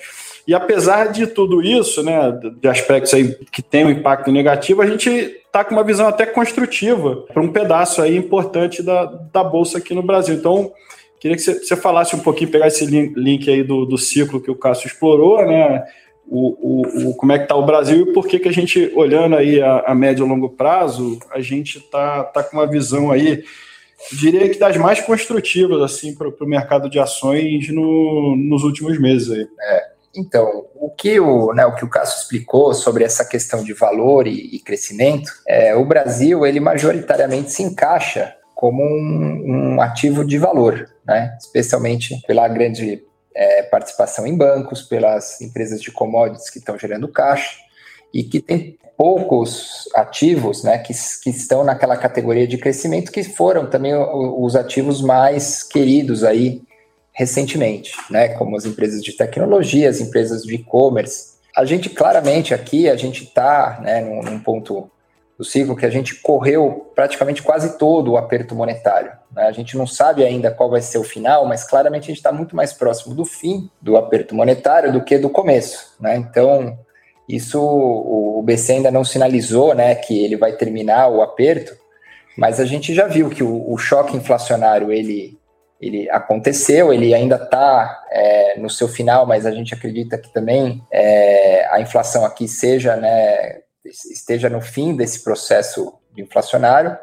E 0.48 0.54
apesar 0.54 1.12
de 1.12 1.28
tudo 1.28 1.62
isso, 1.62 2.02
né, 2.02 2.32
de 2.62 2.68
aspectos 2.70 3.14
aí 3.14 3.36
que 3.52 3.62
tem 3.62 3.84
um 3.86 3.92
impacto 3.92 4.32
negativo, 4.32 4.82
a 4.82 4.88
gente 4.88 5.10
está 5.10 5.66
com 5.66 5.76
uma 5.76 5.84
visão 5.84 6.08
até 6.08 6.26
construtiva 6.26 7.18
para 7.34 7.42
um 7.42 7.52
pedaço 7.52 8.02
aí 8.02 8.16
importante 8.16 8.82
da, 8.82 9.06
da 9.06 9.44
Bolsa 9.44 9.78
aqui 9.78 9.94
no 9.94 10.02
Brasil. 10.02 10.36
Então, 10.36 10.72
queria 11.20 11.36
que 11.36 11.44
você, 11.44 11.76
falasse 11.76 12.16
um 12.16 12.20
pouquinho, 12.20 12.50
pegar 12.50 12.68
esse 12.68 12.86
link, 12.86 13.50
aí 13.50 13.62
do, 13.62 13.86
do 13.86 13.98
ciclo 13.98 14.40
que 14.40 14.50
o 14.50 14.56
Cássio 14.56 14.88
explorou, 14.88 15.46
né, 15.46 15.84
o, 16.26 16.56
o, 16.62 17.10
o, 17.10 17.16
como 17.16 17.34
é 17.34 17.38
que 17.38 17.44
está 17.44 17.56
o 17.56 17.66
Brasil 17.66 18.04
e 18.04 18.14
por 18.14 18.26
que, 18.26 18.40
que 18.40 18.48
a 18.48 18.54
gente, 18.54 18.90
olhando 18.96 19.36
aí 19.36 19.62
a, 19.62 19.80
a 19.88 19.94
médio 19.94 20.26
e 20.26 20.30
longo 20.30 20.50
prazo, 20.50 21.20
a 21.30 21.42
gente 21.42 21.80
está 21.80 22.24
tá 22.24 22.42
com 22.42 22.56
uma 22.56 22.68
visão 22.68 23.12
aí, 23.12 23.44
diria 24.14 24.48
que 24.48 24.58
das 24.58 24.78
mais 24.78 25.02
construtivas 25.02 25.82
assim 25.82 26.16
para 26.16 26.30
o 26.30 26.48
mercado 26.48 26.90
de 26.90 27.00
ações 27.00 27.68
no, 27.70 28.36
nos 28.38 28.64
últimos 28.64 28.98
meses 28.98 29.32
aí. 29.32 29.48
É, 29.60 29.97
então, 30.18 30.66
o 30.76 30.90
que 30.90 31.20
o, 31.20 31.54
né, 31.54 31.66
o 31.66 31.76
que 31.76 31.86
o 31.86 31.90
Cássio 31.90 32.22
explicou 32.22 32.74
sobre 32.74 33.04
essa 33.04 33.24
questão 33.24 33.64
de 33.64 33.74
valor 33.74 34.26
e, 34.26 34.56
e 34.56 34.60
crescimento, 34.60 35.32
é, 35.48 35.76
o 35.76 35.86
Brasil 35.86 36.46
ele 36.46 36.60
majoritariamente 36.60 37.52
se 37.52 37.62
encaixa 37.62 38.36
como 38.56 38.84
um, 38.84 39.76
um 39.76 39.82
ativo 39.82 40.26
de 40.26 40.40
valor, 40.40 40.90
né, 41.06 41.38
especialmente 41.40 42.20
pela 42.26 42.48
grande 42.48 43.04
é, 43.36 43.62
participação 43.62 44.26
em 44.26 44.36
bancos, 44.36 44.82
pelas 44.82 45.40
empresas 45.40 45.80
de 45.80 45.92
commodities 45.92 46.50
que 46.50 46.58
estão 46.58 46.78
gerando 46.78 47.08
caixa 47.08 47.56
e 48.12 48.24
que 48.24 48.40
tem 48.40 48.78
poucos 48.98 49.88
ativos 49.94 50.64
né, 50.64 50.80
que, 50.80 50.92
que 51.22 51.30
estão 51.30 51.64
naquela 51.64 51.96
categoria 51.96 52.48
de 52.48 52.58
crescimento 52.58 53.12
que 53.12 53.24
foram 53.24 53.70
também 53.70 53.94
os 53.96 54.56
ativos 54.56 55.04
mais 55.04 55.62
queridos 55.62 56.24
aí 56.24 56.64
recentemente, 57.18 57.94
né, 58.12 58.30
como 58.30 58.56
as 58.56 58.64
empresas 58.64 59.04
de 59.04 59.12
tecnologia, 59.12 59.90
as 59.90 60.00
empresas 60.00 60.44
de 60.44 60.54
e-commerce. 60.54 61.38
A 61.56 61.66
gente 61.66 61.90
claramente 61.90 62.54
aqui, 62.54 62.88
a 62.88 62.96
gente 62.96 63.24
está 63.24 63.80
né, 63.82 64.02
num, 64.02 64.22
num, 64.22 64.40
ponto 64.40 64.88
do 65.36 65.44
ciclo 65.44 65.76
que 65.76 65.86
a 65.86 65.90
gente 65.90 66.14
correu 66.22 66.92
praticamente 66.94 67.42
quase 67.42 67.76
todo 67.80 68.12
o 68.12 68.18
aperto 68.18 68.54
monetário. 68.54 69.12
Né? 69.32 69.48
A 69.48 69.52
gente 69.52 69.76
não 69.76 69.88
sabe 69.88 70.24
ainda 70.24 70.52
qual 70.52 70.70
vai 70.70 70.80
ser 70.80 71.00
o 71.00 71.04
final, 71.04 71.44
mas 71.48 71.64
claramente 71.64 72.04
a 72.04 72.08
gente 72.10 72.18
está 72.18 72.32
muito 72.32 72.56
mais 72.56 72.72
próximo 72.72 73.16
do 73.16 73.26
fim 73.26 73.68
do 73.82 73.98
aperto 73.98 74.36
monetário 74.36 74.94
do 74.94 75.04
que 75.04 75.18
do 75.18 75.30
começo. 75.30 75.96
Né? 76.00 76.18
Então, 76.18 76.78
isso 77.28 77.60
o 77.60 78.44
BC 78.44 78.74
ainda 78.74 78.92
não 78.92 79.04
sinalizou 79.04 79.74
né, 79.74 79.96
que 79.96 80.24
ele 80.24 80.38
vai 80.38 80.52
terminar 80.54 81.08
o 81.08 81.24
aperto, 81.24 81.76
mas 82.38 82.60
a 82.60 82.66
gente 82.66 82.94
já 82.94 83.08
viu 83.08 83.28
que 83.28 83.44
o, 83.44 83.74
o 83.74 83.76
choque 83.76 84.16
inflacionário 84.16 84.92
ele 84.92 85.36
ele 85.80 86.10
aconteceu, 86.10 86.92
ele 86.92 87.14
ainda 87.14 87.36
está 87.36 88.04
é, 88.10 88.60
no 88.60 88.70
seu 88.70 88.88
final, 88.88 89.26
mas 89.26 89.46
a 89.46 89.52
gente 89.52 89.74
acredita 89.74 90.18
que 90.18 90.34
também 90.34 90.84
é, 90.92 91.68
a 91.72 91.80
inflação 91.80 92.26
aqui 92.26 92.48
seja, 92.48 92.96
né, 92.96 93.60
esteja 93.86 94.50
no 94.50 94.60
fim 94.60 94.96
desse 94.96 95.24
processo 95.24 95.94
inflacionário. 96.18 96.98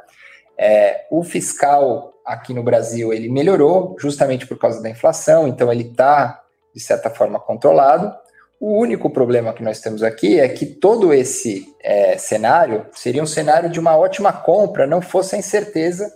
É, 0.59 1.07
o 1.11 1.23
fiscal 1.23 2.13
aqui 2.25 2.53
no 2.53 2.63
Brasil 2.63 3.13
ele 3.13 3.29
melhorou 3.29 3.97
justamente 3.99 4.47
por 4.47 4.59
causa 4.59 4.83
da 4.83 4.91
inflação, 4.91 5.47
então 5.47 5.73
ele 5.73 5.85
está 5.85 6.43
de 6.75 6.81
certa 6.81 7.11
forma 7.11 7.39
controlado. 7.39 8.13
O 8.59 8.79
único 8.79 9.11
problema 9.11 9.53
que 9.53 9.63
nós 9.63 9.81
temos 9.81 10.03
aqui 10.03 10.41
é 10.41 10.49
que 10.49 10.67
todo 10.67 11.13
esse 11.13 11.67
é, 11.81 12.17
cenário 12.17 12.87
seria 12.93 13.23
um 13.23 13.27
cenário 13.27 13.69
de 13.69 13.79
uma 13.79 13.97
ótima 13.97 14.33
compra, 14.33 14.87
não 14.87 15.01
fosse 15.01 15.37
a 15.37 15.39
incerteza 15.39 16.13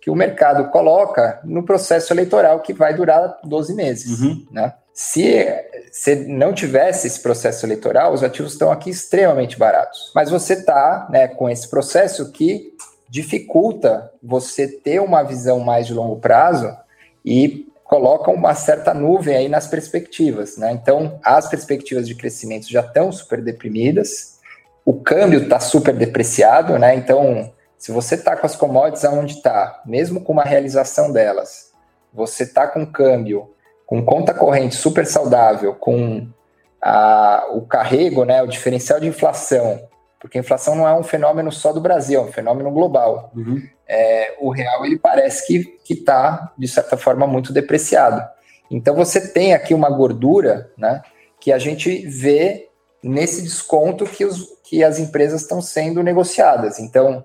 que 0.00 0.10
o 0.10 0.14
mercado 0.14 0.70
coloca 0.70 1.40
no 1.44 1.62
processo 1.62 2.12
eleitoral 2.12 2.60
que 2.60 2.72
vai 2.72 2.94
durar 2.94 3.38
12 3.44 3.74
meses. 3.74 4.20
Uhum. 4.20 4.46
Né? 4.50 4.72
Se, 4.94 5.46
se 5.92 6.14
não 6.14 6.52
tivesse 6.52 7.06
esse 7.06 7.20
processo 7.20 7.66
eleitoral, 7.66 8.12
os 8.12 8.22
ativos 8.22 8.52
estão 8.52 8.72
aqui 8.72 8.90
extremamente 8.90 9.58
baratos. 9.58 10.10
Mas 10.14 10.30
você 10.30 10.54
está 10.54 11.06
né, 11.10 11.28
com 11.28 11.48
esse 11.48 11.68
processo 11.68 12.32
que 12.32 12.74
dificulta 13.08 14.10
você 14.22 14.68
ter 14.68 15.00
uma 15.00 15.22
visão 15.22 15.58
mais 15.60 15.86
de 15.86 15.92
longo 15.92 16.16
prazo 16.16 16.74
e 17.24 17.66
coloca 17.84 18.30
uma 18.30 18.54
certa 18.54 18.94
nuvem 18.94 19.34
aí 19.36 19.48
nas 19.48 19.66
perspectivas. 19.66 20.56
Né? 20.56 20.72
Então, 20.72 21.18
as 21.24 21.48
perspectivas 21.48 22.06
de 22.06 22.14
crescimento 22.14 22.70
já 22.70 22.80
estão 22.80 23.10
super 23.10 23.42
deprimidas, 23.42 24.38
o 24.84 24.94
câmbio 24.94 25.42
está 25.42 25.60
super 25.60 25.94
depreciado, 25.94 26.78
né? 26.78 26.94
Então, 26.94 27.52
se 27.80 27.90
você 27.92 28.14
está 28.14 28.36
com 28.36 28.44
as 28.44 28.54
commodities 28.54 29.06
aonde 29.06 29.36
está, 29.36 29.80
mesmo 29.86 30.20
com 30.20 30.34
uma 30.34 30.44
realização 30.44 31.10
delas, 31.10 31.72
você 32.12 32.44
tá 32.44 32.68
com 32.68 32.84
câmbio, 32.84 33.54
com 33.86 34.04
conta 34.04 34.34
corrente 34.34 34.74
super 34.74 35.06
saudável, 35.06 35.74
com 35.74 36.28
a, 36.78 37.46
o 37.52 37.62
carrego, 37.62 38.26
né, 38.26 38.42
o 38.42 38.46
diferencial 38.46 39.00
de 39.00 39.08
inflação, 39.08 39.80
porque 40.20 40.36
a 40.36 40.42
inflação 40.42 40.74
não 40.74 40.86
é 40.86 40.94
um 40.94 41.02
fenômeno 41.02 41.50
só 41.50 41.72
do 41.72 41.80
Brasil, 41.80 42.20
é 42.20 42.22
um 42.22 42.30
fenômeno 42.30 42.70
global. 42.70 43.32
Uhum. 43.34 43.62
É, 43.88 44.36
o 44.38 44.50
real 44.50 44.84
ele 44.84 44.98
parece 44.98 45.46
que 45.46 45.74
está, 45.88 46.52
de 46.58 46.68
certa 46.68 46.98
forma, 46.98 47.26
muito 47.26 47.50
depreciado. 47.50 48.22
Então 48.70 48.94
você 48.94 49.32
tem 49.32 49.54
aqui 49.54 49.72
uma 49.72 49.88
gordura 49.88 50.70
né, 50.76 51.00
que 51.40 51.50
a 51.50 51.58
gente 51.58 52.06
vê 52.06 52.68
nesse 53.02 53.40
desconto 53.40 54.04
que, 54.04 54.26
os, 54.26 54.48
que 54.64 54.84
as 54.84 54.98
empresas 54.98 55.40
estão 55.40 55.62
sendo 55.62 56.02
negociadas. 56.02 56.78
Então, 56.78 57.24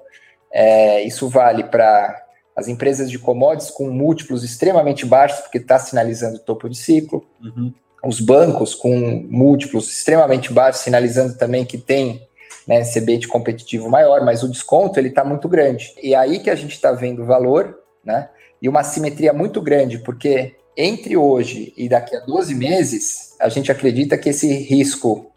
é, 0.52 1.04
isso 1.04 1.28
vale 1.28 1.64
para 1.64 2.24
as 2.56 2.68
empresas 2.68 3.12
de 3.12 3.20
commodities 3.20 3.70
com 3.70 3.90
múltiplos 3.90 4.44
extremamente 4.44 5.06
baixos, 5.06 5.42
porque 5.42 5.58
está 5.58 5.78
sinalizando 5.78 6.40
topo 6.40 6.70
de 6.70 6.78
ciclo. 6.78 7.25
Uhum. 7.44 7.74
Os 8.04 8.22
bancos 8.22 8.74
com 8.74 9.25
múltiplos 9.30 9.92
extremamente 9.92 10.54
baixos, 10.54 10.82
sinalizando 10.82 11.38
também 11.38 11.66
que 11.66 11.78
tem 11.78 12.25
né, 12.66 12.82
competitivo 13.28 13.90
maior, 13.90 14.24
mas 14.24 14.42
o 14.44 14.50
desconto 14.50 15.00
ele 15.00 15.10
está 15.10 15.24
muito 15.24 15.50
grande. 15.50 15.94
E 16.02 16.14
é 16.14 16.18
aí 16.18 16.40
que 16.40 16.50
a 16.50 16.56
gente 16.56 16.72
está 16.72 16.92
vendo 16.92 17.24
o 17.24 17.25
valor, 17.25 17.78
né? 18.04 18.30
E 18.62 18.70
uma 18.70 18.84
simetria 18.84 19.34
muito 19.34 19.62
grande, 19.62 20.00
porque 20.00 20.56
entre 20.78 21.16
hoje 21.18 21.74
e 21.75 21.88
daqui 21.88 22.16
a 22.16 22.20
12 22.22 22.56
meses, 22.56 23.36
a 23.40 23.50
gente 23.50 23.72
acredita 23.72 24.18
que 24.18 24.30
esse 24.30 24.48
risco 24.48 25.32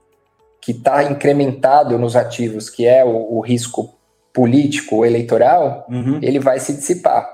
que 0.60 0.72
está 0.72 1.02
incrementado 1.02 1.98
nos 1.98 2.16
ativos, 2.16 2.70
que 2.70 2.86
é 2.86 3.04
o, 3.04 3.36
o 3.36 3.40
risco 3.40 3.97
político 4.38 5.04
eleitoral, 5.04 5.84
uhum. 5.90 6.20
ele 6.22 6.38
vai 6.38 6.60
se 6.60 6.72
dissipar. 6.72 7.28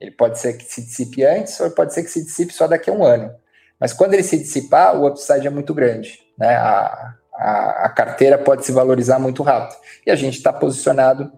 Ele 0.00 0.12
pode 0.12 0.38
ser 0.38 0.52
que 0.52 0.62
se 0.62 0.82
dissipe 0.82 1.24
antes, 1.24 1.58
ou 1.58 1.68
pode 1.72 1.92
ser 1.92 2.04
que 2.04 2.08
se 2.08 2.22
dissipe 2.22 2.54
só 2.54 2.68
daqui 2.68 2.88
a 2.88 2.92
um 2.92 3.04
ano. 3.04 3.28
Mas 3.80 3.92
quando 3.92 4.14
ele 4.14 4.22
se 4.22 4.38
dissipar, 4.38 4.96
o 4.96 5.04
upside 5.08 5.48
é 5.48 5.50
muito 5.50 5.74
grande. 5.74 6.20
Né? 6.38 6.54
A, 6.54 7.12
a, 7.34 7.86
a 7.86 7.88
carteira 7.88 8.38
pode 8.38 8.64
se 8.64 8.70
valorizar 8.70 9.18
muito 9.18 9.42
rápido. 9.42 9.76
E 10.06 10.12
a 10.12 10.14
gente 10.14 10.36
está 10.36 10.52
posicionado 10.52 11.32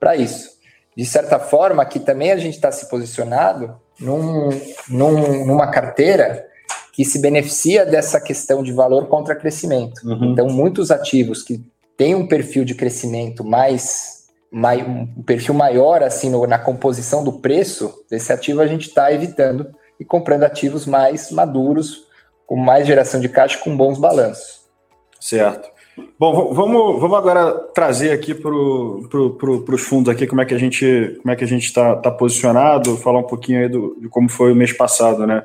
para 0.00 0.16
isso. 0.16 0.52
De 0.96 1.04
certa 1.04 1.38
forma, 1.38 1.82
aqui 1.82 2.00
também 2.00 2.32
a 2.32 2.38
gente 2.38 2.54
está 2.54 2.72
se 2.72 2.88
posicionado 2.88 3.78
num, 4.00 4.48
num, 4.88 5.44
numa 5.44 5.66
carteira 5.66 6.46
que 6.94 7.04
se 7.04 7.18
beneficia 7.18 7.84
dessa 7.84 8.18
questão 8.18 8.62
de 8.62 8.72
valor 8.72 9.06
contra 9.08 9.36
crescimento. 9.36 10.00
Uhum. 10.02 10.32
Então, 10.32 10.48
muitos 10.48 10.90
ativos 10.90 11.42
que 11.42 11.62
têm 11.94 12.14
um 12.14 12.26
perfil 12.26 12.64
de 12.64 12.74
crescimento 12.74 13.44
mais 13.44 14.21
um 14.52 15.22
perfil 15.22 15.54
maior 15.54 16.02
assim 16.02 16.28
no, 16.28 16.46
na 16.46 16.58
composição 16.58 17.24
do 17.24 17.32
preço 17.32 18.04
desse 18.10 18.32
ativo, 18.32 18.60
a 18.60 18.66
gente 18.66 18.88
está 18.88 19.12
evitando 19.12 19.66
e 19.98 20.04
comprando 20.04 20.44
ativos 20.44 20.86
mais 20.86 21.30
maduros, 21.30 22.06
com 22.46 22.56
mais 22.56 22.86
geração 22.86 23.20
de 23.20 23.28
caixa, 23.28 23.58
com 23.58 23.76
bons 23.76 23.98
balanços. 23.98 24.62
Certo. 25.18 25.70
Bom, 26.18 26.52
vamos, 26.54 27.00
vamos 27.00 27.18
agora 27.18 27.52
trazer 27.74 28.12
aqui 28.12 28.34
para 28.34 28.50
pro, 28.50 29.64
os 29.68 29.82
fundos 29.82 30.12
aqui 30.12 30.26
como 30.26 30.40
é 30.40 30.44
que 30.44 30.54
a 30.54 30.58
gente 30.58 31.18
como 31.20 31.32
é 31.32 31.36
que 31.36 31.44
a 31.44 31.48
gente 31.48 31.64
está 31.64 31.96
tá 31.96 32.10
posicionado, 32.10 32.96
falar 32.96 33.18
um 33.18 33.26
pouquinho 33.26 33.60
aí 33.60 33.68
do, 33.68 33.96
de 34.00 34.08
como 34.08 34.28
foi 34.28 34.52
o 34.52 34.56
mês 34.56 34.72
passado, 34.72 35.26
né? 35.26 35.42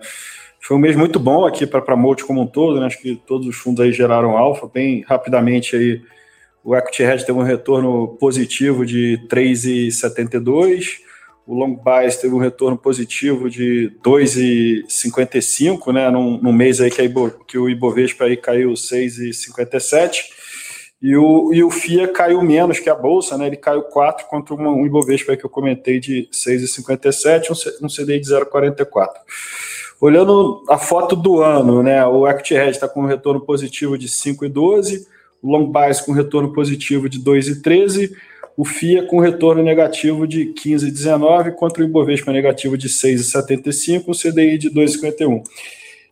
Foi 0.61 0.75
um 0.75 0.79
mês 0.79 0.95
muito 0.95 1.19
bom 1.19 1.45
aqui 1.45 1.65
para 1.65 1.83
a 1.85 1.95
Multi 1.95 2.25
como 2.25 2.41
um 2.41 2.47
todo, 2.47 2.79
né? 2.79 2.87
Acho 2.87 3.01
que 3.01 3.15
todos 3.15 3.47
os 3.47 3.55
fundos 3.55 3.83
aí 3.83 3.91
geraram 3.91 4.37
alfa 4.37 4.67
bem 4.67 5.03
rapidamente 5.07 5.75
aí. 5.75 6.01
O 6.67 6.75
Equity 6.75 7.01
Hedge 7.01 7.25
teve 7.25 7.39
um 7.39 7.43
retorno 7.43 8.17
positivo 8.19 8.85
de 8.85 9.17
3,72 9.29 11.07
o 11.47 11.55
long 11.55 11.75
bias 11.75 12.17
teve 12.17 12.35
um 12.35 12.39
retorno 12.39 12.77
positivo 12.77 13.49
de 13.49 13.89
2,55, 14.03 15.93
né, 15.93 16.09
num, 16.09 16.37
num 16.41 16.51
mês 16.51 16.81
aí 16.81 16.91
que, 16.91 17.01
Ibo, 17.01 17.31
que, 17.47 17.57
o 17.57 17.69
Ibovespa 17.69 18.25
aí 18.25 18.35
caiu 18.35 18.73
6,57, 18.73 20.23
e 21.01 21.15
o, 21.15 21.53
e 21.53 21.63
o 21.63 21.71
FIA 21.71 22.09
caiu 22.09 22.41
menos 22.41 22.79
que 22.79 22.89
a 22.89 22.95
Bolsa, 22.95 23.37
né, 23.37 23.47
ele 23.47 23.55
caiu 23.55 23.83
4 23.83 24.27
contra 24.27 24.53
uma, 24.53 24.71
um 24.71 24.85
Ibovespa 24.85 25.37
que 25.37 25.45
eu 25.45 25.49
comentei 25.49 26.01
de 26.01 26.27
6,57, 26.33 27.49
um, 27.49 27.85
um 27.85 27.87
CDI 27.87 28.19
de 28.19 28.29
0,44. 28.29 29.07
Olhando 30.01 30.65
a 30.67 30.77
foto 30.77 31.15
do 31.15 31.41
ano, 31.41 31.81
né, 31.81 32.05
o 32.05 32.27
Equity 32.27 32.55
Hedge 32.55 32.71
está 32.71 32.89
com 32.89 33.03
um 33.03 33.07
retorno 33.07 33.39
positivo 33.39 33.97
de 33.97 34.09
5,12, 34.09 35.07
o 35.41 35.49
long 35.49 35.71
bias 35.71 36.01
com 36.01 36.11
retorno 36.11 36.53
positivo 36.53 37.09
de 37.09 37.19
2,13, 37.19 38.11
o 38.57 38.65
FIA 38.65 39.05
com 39.05 39.19
retorno 39.19 39.61
negativo 39.61 40.27
de 40.27 40.51
15,19 40.53 41.53
contra 41.53 41.83
o 41.83 41.85
Ibovespa 41.85 42.31
negativo 42.31 42.75
de 42.75 42.89
6,75, 42.89 44.05
o 44.07 44.13
CDI 44.13 44.57
de 44.57 44.71
2,51. 44.71 45.43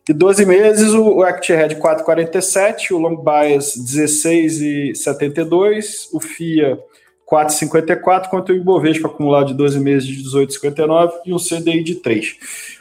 E 0.08 0.12
12 0.12 0.46
meses, 0.46 0.94
o 0.94 1.24
Act 1.24 1.52
Red 1.52 1.74
4,47, 1.74 2.92
o 2.92 2.98
Long 2.98 3.16
Bias 3.16 3.74
16,72, 3.76 6.06
o 6.12 6.20
FIA 6.20 6.78
4,54 7.28 8.28
contra 8.28 8.54
o 8.54 8.56
Ibovespa 8.56 9.08
acumulado 9.08 9.48
de 9.48 9.54
12 9.54 9.80
meses 9.80 10.06
de 10.06 10.22
18,59 10.22 11.10
e 11.26 11.34
um 11.34 11.38
CDI 11.38 11.82
de 11.82 11.96
3. 11.96 12.36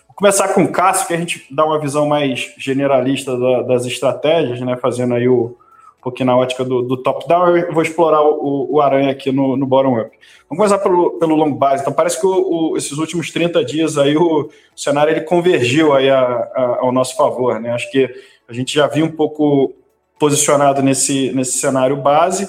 Vou 0.08 0.16
começar 0.16 0.50
com 0.50 0.64
o 0.64 0.72
Cássio, 0.72 1.08
que 1.08 1.16
a 1.16 1.18
gente 1.18 1.48
dá 1.50 1.66
uma 1.66 1.80
visão 1.80 2.08
mais 2.08 2.54
generalista 2.60 3.36
das 3.64 3.88
estratégias, 3.88 4.62
né, 4.62 4.78
fazendo 4.78 5.16
aí 5.16 5.28
o, 5.28 5.58
pouquinho 6.06 6.28
na 6.28 6.38
ótica 6.38 6.64
do, 6.64 6.84
do 6.84 6.98
top-down, 6.98 7.58
eu 7.58 7.74
vou 7.74 7.82
explorar 7.82 8.22
o, 8.22 8.68
o 8.72 8.80
aranha 8.80 9.10
aqui 9.10 9.32
no, 9.32 9.58
no 9.58 9.66
bottom-up. 9.66 10.12
Vamos 10.48 10.58
começar 10.64 10.78
pelo, 10.78 11.18
pelo 11.18 11.36
long 11.36 11.52
base. 11.52 11.82
Então, 11.82 11.92
parece 11.92 12.20
que 12.20 12.28
o, 12.28 12.74
o, 12.74 12.78
esses 12.78 12.92
últimos 13.00 13.32
30 13.32 13.66
dias 13.66 13.98
aí 13.98 14.16
o, 14.16 14.48
cenário 14.76 15.12
ele 15.12 15.22
convergiu 15.22 15.94
aí 15.94 16.08
a, 16.08 16.22
a, 16.22 16.78
ao 16.82 16.92
nosso 16.92 17.18
favor. 17.18 17.60
Né? 17.60 17.72
Acho 17.72 17.90
que 17.90 18.08
a 18.48 18.54
gente 18.54 18.72
já 18.76 18.86
viu 18.86 19.04
um 19.04 19.12
pouco 19.12 19.74
posicionado 20.20 20.84
nesse, 20.84 21.32
nesse 21.32 21.58
cenário 21.58 21.98
base 21.98 22.48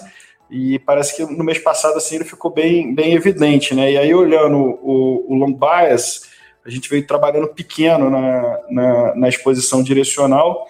e 0.50 0.78
parece 0.80 1.16
que 1.16 1.24
no 1.24 1.42
mês 1.42 1.58
passado 1.58 1.96
assim 1.96 2.16
ele 2.16 2.24
ficou 2.24 2.50
bem, 2.50 2.94
bem 2.94 3.14
evidente. 3.14 3.74
Né? 3.74 3.92
E 3.92 3.96
aí, 3.96 4.14
olhando 4.14 4.58
o, 4.58 5.32
o 5.32 5.34
long 5.34 5.54
bias, 5.54 6.28
a 6.62 6.68
gente 6.68 6.90
veio 6.90 7.06
trabalhando 7.06 7.48
pequeno 7.48 8.10
na, 8.10 8.60
na, 8.68 9.14
na 9.14 9.28
exposição 9.30 9.82
direcional 9.82 10.66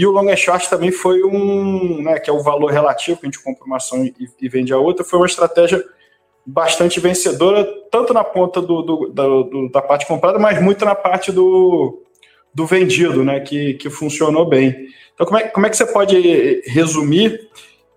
e 0.00 0.06
o 0.06 0.10
long 0.10 0.30
and 0.30 0.36
short 0.36 0.70
também 0.70 0.90
foi 0.90 1.22
um, 1.22 2.02
né, 2.02 2.18
que 2.18 2.30
é 2.30 2.32
o 2.32 2.42
valor 2.42 2.70
relativo, 2.70 3.20
que 3.20 3.26
a 3.26 3.28
gente 3.30 3.44
compra 3.44 3.66
uma 3.66 3.76
ação 3.76 4.02
e, 4.02 4.14
e 4.40 4.48
vende 4.48 4.72
a 4.72 4.78
outra, 4.78 5.04
foi 5.04 5.18
uma 5.18 5.26
estratégia 5.26 5.84
bastante 6.46 6.98
vencedora, 6.98 7.68
tanto 7.90 8.14
na 8.14 8.24
ponta 8.24 8.62
do, 8.62 8.80
do, 8.80 9.08
do, 9.08 9.68
da 9.70 9.82
parte 9.82 10.06
comprada, 10.06 10.38
mas 10.38 10.58
muito 10.62 10.86
na 10.86 10.94
parte 10.94 11.30
do, 11.30 12.02
do 12.54 12.64
vendido, 12.64 13.22
né, 13.22 13.40
que, 13.40 13.74
que 13.74 13.90
funcionou 13.90 14.48
bem. 14.48 14.74
Então, 15.12 15.26
como 15.26 15.38
é, 15.38 15.42
como 15.48 15.66
é 15.66 15.68
que 15.68 15.76
você 15.76 15.84
pode 15.84 16.62
resumir 16.64 17.38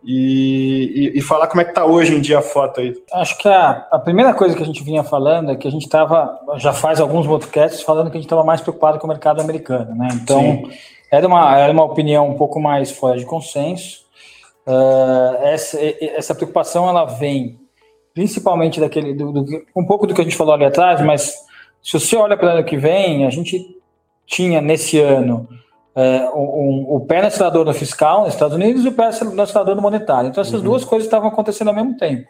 e, 0.04 1.14
e, 1.16 1.20
e 1.20 1.22
falar 1.22 1.48
como 1.48 1.62
é 1.62 1.64
que 1.64 1.72
está 1.72 1.86
hoje 1.86 2.14
em 2.14 2.20
dia 2.20 2.40
a 2.40 2.42
foto 2.42 2.82
aí? 2.82 2.94
Acho 3.14 3.38
que 3.38 3.48
a, 3.48 3.88
a 3.90 3.98
primeira 3.98 4.34
coisa 4.34 4.58
que 4.58 4.62
a 4.62 4.66
gente 4.66 4.84
vinha 4.84 5.06
falando 5.06 5.52
é 5.52 5.56
que 5.56 5.70
a 5.70 5.72
gente 5.72 5.86
estava, 5.86 6.38
já 6.58 6.74
faz 6.74 7.00
alguns 7.00 7.26
podcasts, 7.26 7.82
falando 7.82 8.12
que 8.12 8.18
a 8.18 8.20
gente 8.20 8.26
estava 8.26 8.44
mais 8.44 8.60
preocupado 8.60 9.00
com 9.00 9.08
o 9.08 9.10
mercado 9.10 9.40
americano, 9.40 9.96
né? 9.96 10.10
Então, 10.22 10.42
Sim. 10.42 10.70
Era 11.14 11.28
uma, 11.28 11.56
era 11.56 11.72
uma 11.72 11.84
opinião 11.84 12.28
um 12.28 12.34
pouco 12.34 12.60
mais 12.60 12.90
fora 12.90 13.20
de 13.20 13.24
consenso. 13.24 14.02
Uh, 14.66 15.44
essa, 15.44 15.78
essa 16.02 16.34
preocupação 16.34 16.90
ela 16.90 17.06
vem 17.06 17.60
principalmente 18.16 18.80
daquele 18.80 19.14
do, 19.14 19.32
do, 19.32 19.46
um 19.76 19.86
pouco 19.86 20.08
do 20.08 20.16
que 20.16 20.22
a 20.22 20.24
gente 20.24 20.36
falou 20.36 20.56
ali 20.56 20.66
atrás, 20.66 21.02
mas 21.02 21.36
se 21.84 22.00
você 22.00 22.16
olha 22.16 22.36
para 22.36 22.48
o 22.48 22.50
ano 22.54 22.64
que 22.64 22.78
vem, 22.78 23.28
a 23.28 23.30
gente 23.30 23.64
tinha 24.26 24.60
nesse 24.60 25.00
ano 25.00 25.48
uh, 25.96 26.36
um, 26.36 26.96
o 26.96 27.02
pé 27.02 27.22
no 27.22 27.28
acelerador 27.28 27.72
fiscal 27.76 28.24
nos 28.24 28.34
Estados 28.34 28.56
Unidos 28.56 28.84
e 28.84 28.88
o 28.88 28.94
pé 28.94 29.12
no 29.24 29.42
acelerador 29.44 29.80
monetário. 29.80 30.30
Então 30.30 30.42
essas 30.42 30.56
uhum. 30.56 30.64
duas 30.64 30.84
coisas 30.84 31.06
estavam 31.06 31.30
acontecendo 31.30 31.68
ao 31.68 31.76
mesmo 31.76 31.96
tempo, 31.96 32.28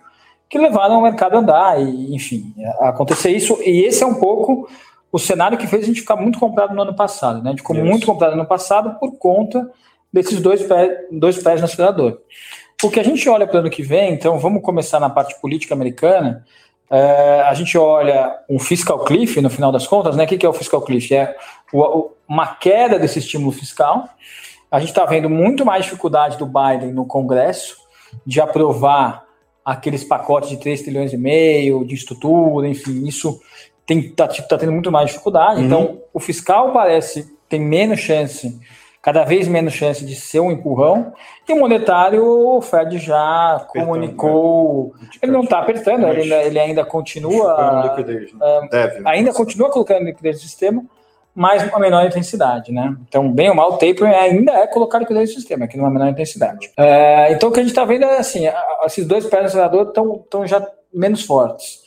que 0.49 0.57
levaram 0.57 0.99
o 0.99 1.03
mercado 1.03 1.35
a 1.35 1.39
andar 1.39 1.81
e, 1.81 2.13
enfim, 2.13 2.53
a 2.81 2.89
acontecer 2.89 3.31
isso. 3.31 3.57
E 3.61 3.85
esse 3.85 4.03
é 4.03 4.05
um 4.05 4.15
pouco 4.15 4.67
o 5.13 5.19
cenário 5.19 5.59
que 5.59 5.67
fez 5.67 5.83
a 5.83 5.85
gente 5.85 6.01
ficar 6.01 6.15
muito 6.15 6.39
comprado 6.39 6.73
no 6.73 6.81
ano 6.81 6.95
passado. 6.95 7.43
Né? 7.43 7.49
A 7.49 7.51
gente 7.51 7.59
ficou 7.59 7.75
Isso. 7.75 7.85
muito 7.85 8.07
comprado 8.07 8.31
no 8.31 8.39
ano 8.39 8.49
passado 8.49 8.99
por 8.99 9.15
conta 9.15 9.69
desses 10.11 10.41
dois, 10.41 10.63
pé, 10.63 11.05
dois 11.11 11.37
pés 11.37 11.61
no 11.61 11.65
acelerador. 11.65 12.17
O 12.83 12.89
que 12.89 12.99
a 12.99 13.03
gente 13.03 13.29
olha 13.29 13.45
para 13.45 13.57
o 13.57 13.59
ano 13.59 13.69
que 13.69 13.83
vem, 13.83 14.11
então 14.11 14.39
vamos 14.39 14.63
começar 14.63 14.99
na 14.99 15.11
parte 15.11 15.39
política 15.39 15.75
americana. 15.75 16.43
É, 16.89 17.41
a 17.41 17.53
gente 17.53 17.77
olha 17.77 18.39
um 18.49 18.57
fiscal 18.57 19.05
cliff, 19.05 19.39
no 19.39 19.51
final 19.51 19.71
das 19.71 19.85
contas, 19.85 20.15
né? 20.15 20.23
O 20.23 20.27
que 20.27 20.43
é 20.43 20.49
o 20.49 20.53
fiscal 20.53 20.81
cliff? 20.81 21.13
É 21.13 21.35
uma 22.27 22.47
queda 22.55 22.97
desse 22.97 23.19
estímulo 23.19 23.51
fiscal. 23.51 24.09
A 24.71 24.79
gente 24.79 24.89
está 24.89 25.05
vendo 25.05 25.29
muito 25.29 25.63
mais 25.63 25.85
dificuldade 25.85 26.37
do 26.37 26.47
Biden 26.47 26.91
no 26.91 27.05
Congresso 27.05 27.77
de 28.25 28.41
aprovar 28.41 29.25
aqueles 29.63 30.03
pacotes 30.03 30.49
de 30.49 30.57
3 30.57 30.81
trilhões 30.81 31.13
e 31.13 31.17
meio 31.17 31.85
de 31.85 31.93
estrutura, 31.93 32.67
enfim, 32.67 33.07
isso 33.07 33.39
tem, 33.85 34.09
tá, 34.09 34.27
tá 34.27 34.57
tendo 34.57 34.71
muito 34.71 34.91
mais 34.91 35.07
dificuldade. 35.07 35.59
Uhum. 35.59 35.65
Então, 35.65 36.01
o 36.13 36.19
fiscal 36.19 36.71
parece 36.71 37.35
tem 37.49 37.59
menos 37.59 37.99
chance, 37.99 38.59
cada 39.01 39.23
vez 39.23 39.47
menos 39.47 39.73
chance 39.73 40.05
de 40.05 40.15
ser 40.15 40.39
um 40.39 40.51
empurrão. 40.51 41.13
E 41.47 41.53
o 41.53 41.59
monetário, 41.59 42.25
o 42.25 42.61
Fed 42.61 42.97
já 42.97 43.55
apertando, 43.55 43.85
comunicou. 43.85 44.93
Né? 44.99 45.07
Ele 45.21 45.31
não 45.31 45.43
está 45.43 45.59
apertando, 45.59 46.07
ele, 46.07 46.33
ele, 46.33 46.59
ainda 46.59 46.85
continua. 46.85 47.83
Liquidez, 47.83 48.33
né? 48.33 48.39
uh, 48.39 48.69
Deve, 48.69 48.99
né? 48.99 49.11
ainda 49.11 49.33
continua 49.33 49.69
colocando 49.69 50.05
liquidez 50.05 50.37
no 50.37 50.41
sistema, 50.41 50.83
mas 51.35 51.67
uma 51.67 51.79
menor 51.79 52.05
intensidade, 52.05 52.71
né? 52.71 52.95
Então, 53.07 53.29
bem 53.29 53.49
ou 53.49 53.55
mal, 53.55 53.73
o 53.73 53.77
tapering 53.77 54.15
ainda 54.15 54.51
é 54.53 54.67
colocar 54.67 54.99
liquidez 54.99 55.29
no 55.29 55.35
sistema, 55.35 55.65
aqui 55.65 55.77
numa 55.77 55.89
menor 55.89 56.07
intensidade. 56.07 56.71
É, 56.77 57.33
então, 57.33 57.49
o 57.49 57.51
que 57.51 57.59
a 57.59 57.63
gente 57.63 57.71
está 57.71 57.83
vendo 57.83 58.05
é 58.05 58.19
assim, 58.19 58.45
esses 58.85 59.05
dois 59.05 59.25
pés 59.25 59.41
do 59.41 59.47
acelerador 59.47 59.89
estão 59.89 60.47
já 60.47 60.65
menos 60.93 61.23
fortes. 61.25 61.82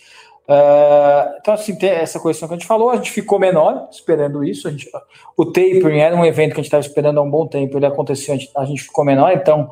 Uh, 0.49 1.37
então, 1.41 1.55
assim, 1.55 1.77
essa 1.83 2.21
questão 2.21 2.47
que 2.49 2.55
a 2.55 2.57
gente 2.57 2.67
falou, 2.67 2.91
a 2.91 2.97
gente 2.97 3.11
ficou 3.11 3.39
menor 3.39 3.89
esperando 3.91 4.45
isso. 4.45 4.71
Gente, 4.71 4.89
o 5.37 5.45
tapering 5.45 5.99
era 5.99 6.15
um 6.15 6.25
evento 6.25 6.55
que 6.55 6.61
a 6.61 6.63
gente 6.63 6.67
estava 6.67 6.87
esperando 6.87 7.19
há 7.19 7.23
um 7.23 7.31
bom 7.31 7.47
tempo, 7.47 7.77
ele 7.77 7.87
aconteceu, 7.87 8.35
a 8.35 8.37
gente, 8.37 8.51
a 8.57 8.65
gente, 8.65 8.83
ficou 8.83 9.05
menor, 9.05 9.33
então 9.33 9.71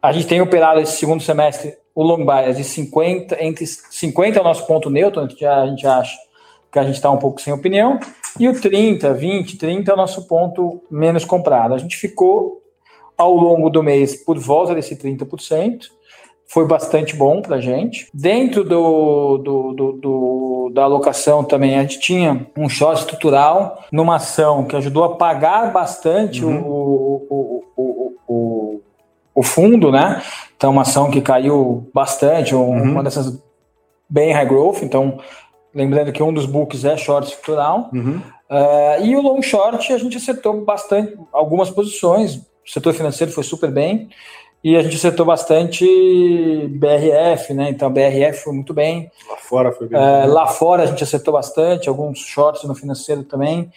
a 0.00 0.12
gente 0.12 0.26
tem 0.26 0.40
operado 0.40 0.80
esse 0.80 0.96
segundo 0.96 1.22
semestre 1.22 1.76
o 1.94 2.02
long 2.02 2.24
bias 2.24 2.56
de 2.56 2.64
50, 2.64 3.44
entre 3.44 3.66
50 3.66 4.38
é 4.38 4.40
o 4.40 4.44
nosso 4.44 4.66
ponto 4.66 4.88
neutro, 4.88 5.20
a 5.20 5.28
gente, 5.28 5.44
a 5.44 5.66
gente 5.66 5.86
acha 5.86 6.16
que 6.72 6.78
a 6.78 6.84
gente 6.84 6.94
está 6.94 7.10
um 7.10 7.18
pouco 7.18 7.40
sem 7.40 7.52
opinião, 7.52 7.98
e 8.38 8.48
o 8.48 8.58
30, 8.58 9.12
20, 9.12 9.58
30 9.58 9.90
é 9.90 9.94
o 9.94 9.96
nosso 9.96 10.26
ponto 10.26 10.82
menos 10.90 11.24
comprado. 11.24 11.74
A 11.74 11.78
gente 11.78 11.96
ficou 11.96 12.62
ao 13.18 13.34
longo 13.34 13.68
do 13.68 13.82
mês 13.82 14.16
por 14.24 14.38
volta 14.38 14.74
desse 14.74 14.96
30% 14.96 15.88
foi 16.50 16.66
bastante 16.66 17.14
bom 17.14 17.40
para 17.40 17.56
a 17.56 17.60
gente. 17.60 18.08
Dentro 18.12 18.64
do, 18.64 19.38
do, 19.38 19.72
do, 19.72 19.92
do, 19.92 20.70
da 20.74 20.82
alocação 20.82 21.44
também, 21.44 21.78
a 21.78 21.82
gente 21.82 22.00
tinha 22.00 22.44
um 22.58 22.68
short 22.68 23.02
estrutural 23.02 23.84
numa 23.92 24.16
ação 24.16 24.64
que 24.64 24.74
ajudou 24.74 25.04
a 25.04 25.14
pagar 25.14 25.72
bastante 25.72 26.44
uhum. 26.44 26.60
o, 26.60 27.26
o, 27.30 27.64
o, 27.76 28.14
o, 28.26 28.80
o, 29.32 29.42
fundo, 29.44 29.92
né? 29.92 30.20
Então, 30.56 30.72
uma 30.72 30.82
ação 30.82 31.08
que 31.08 31.20
caiu 31.20 31.88
bastante, 31.94 32.52
uhum. 32.52 32.82
uma 32.82 33.04
dessas 33.04 33.40
bem 34.08 34.32
high 34.32 34.46
growth. 34.46 34.82
Então, 34.82 35.20
lembrando 35.72 36.10
que 36.10 36.20
um 36.20 36.34
dos 36.34 36.46
books 36.46 36.84
é 36.84 36.96
short 36.96 37.28
estrutural. 37.28 37.90
Uhum. 37.92 38.20
Uh, 38.50 39.04
e 39.04 39.14
o 39.14 39.22
long 39.22 39.40
short, 39.40 39.92
a 39.92 39.98
gente 39.98 40.16
acertou 40.16 40.64
bastante 40.64 41.16
algumas 41.32 41.70
posições. 41.70 42.38
O 42.66 42.70
setor 42.72 42.92
financeiro 42.92 43.32
foi 43.32 43.44
super 43.44 43.70
bem 43.70 44.08
e 44.62 44.76
a 44.76 44.82
gente 44.82 44.96
acertou 44.96 45.24
bastante 45.24 45.84
BRF, 46.68 47.54
né? 47.54 47.70
Então, 47.70 47.90
BRF 47.90 48.44
foi 48.44 48.52
muito 48.52 48.74
bem. 48.74 49.10
Lá 49.28 49.36
fora 49.36 49.72
foi 49.72 49.88
bem. 49.88 49.98
É, 49.98 50.26
lá 50.26 50.46
fora 50.46 50.82
a 50.82 50.86
gente 50.86 51.02
acertou 51.02 51.32
bastante, 51.32 51.88
alguns 51.88 52.18
shorts 52.18 52.64
no 52.64 52.74
financeiro 52.74 53.24
também, 53.24 53.72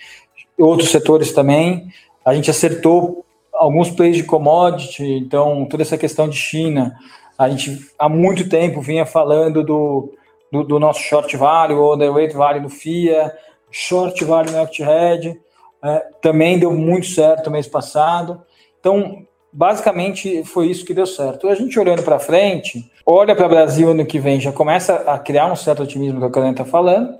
outros 0.60 0.90
setores 0.90 1.32
também. 1.32 1.88
A 2.25 2.34
gente 2.34 2.52
acertou 2.52 3.25
alguns 3.54 3.90
plays 3.90 4.18
de 4.18 4.24
commodity, 4.24 5.06
então 5.06 5.66
toda 5.70 5.84
essa 5.84 5.98
questão 5.98 6.28
de 6.28 6.36
China, 6.36 6.98
a 7.38 7.50
gente 7.50 7.80
há 7.98 8.10
muito 8.10 8.50
tempo 8.50 8.82
vinha 8.82 9.06
falando 9.06 9.63
do, 9.63 10.13
do, 10.52 10.63
do 10.63 10.80
nosso 10.80 11.00
short 11.00 11.36
value, 11.38 11.78
ou 11.78 11.96
underweight 11.96 12.36
value 12.36 12.62
do 12.62 12.70
FIA, 12.70 13.34
short 13.72 14.24
value 14.25 14.52
no 14.52 14.62
Acthead, 14.62 15.40
é, 15.82 16.00
também 16.22 16.60
deu 16.60 16.72
muito 16.72 17.08
certo 17.08 17.50
mês 17.50 17.68
passado. 17.68 18.42
Então, 18.80 19.25
basicamente 19.54 20.44
foi 20.44 20.68
isso 20.68 20.84
que 20.84 20.94
deu 20.94 21.06
certo. 21.06 21.48
A 21.48 21.56
gente 21.56 21.80
olhando 21.80 22.02
para 22.02 22.18
frente, 22.18 22.90
olha 23.06 23.36
para 23.36 23.46
o 23.46 23.50
Brasil 23.50 23.92
ano 23.92 24.06
que 24.06 24.18
vem, 24.18 24.42
já 24.42 24.52
começa 24.52 24.96
a 24.96 25.20
criar 25.20 25.52
um 25.52 25.56
certo 25.56 25.84
otimismo 25.84 26.20
que 26.20 26.26
a 26.26 26.30
Karen 26.32 26.52
está 26.52 26.66
falando. 26.66 27.14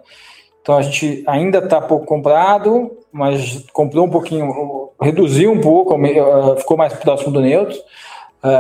Então 0.62 0.75
a 0.75 0.82
gente 0.82 1.24
ainda 1.28 1.60
está 1.60 1.80
pouco 1.80 2.06
comprado, 2.06 2.92
mas 3.12 3.66
comprou 3.72 4.08
um 4.08 4.10
pouquinho, 4.10 4.90
reduziu 5.00 5.52
um 5.52 5.62
pouco, 5.62 5.94
eh, 6.06 6.56
ficou 6.58 6.78
mais 6.78 6.94
próximo 6.94 7.32
do 7.32 7.42
neutro. 7.42 7.78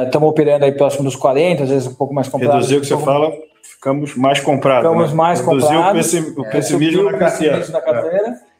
Estamos 0.05 0.27
uh, 0.27 0.31
operando 0.31 0.63
aí 0.63 0.71
próximo 0.71 1.03
dos 1.03 1.15
40, 1.15 1.63
às 1.63 1.69
vezes 1.69 1.87
um 1.87 1.95
pouco 1.95 2.13
mais 2.13 2.27
comprado. 2.29 2.53
Reduziu 2.53 2.77
o 2.77 2.81
que 2.81 2.87
você 2.87 2.97
fala, 2.97 3.33
ficamos 3.61 4.15
mais 4.15 4.39
comprados. 4.39 4.89
Ficamos 4.89 5.09
né? 5.11 5.15
mais 5.15 5.41
comprados. 5.41 6.13
Reduziu 6.13 6.33
o 6.37 6.49
pessimismo 6.49 7.09
é, 7.09 7.11
na 7.11 7.17
carteira. 7.17 7.67
Na 7.69 7.81
carteira. 7.81 8.29
É. 8.29 8.52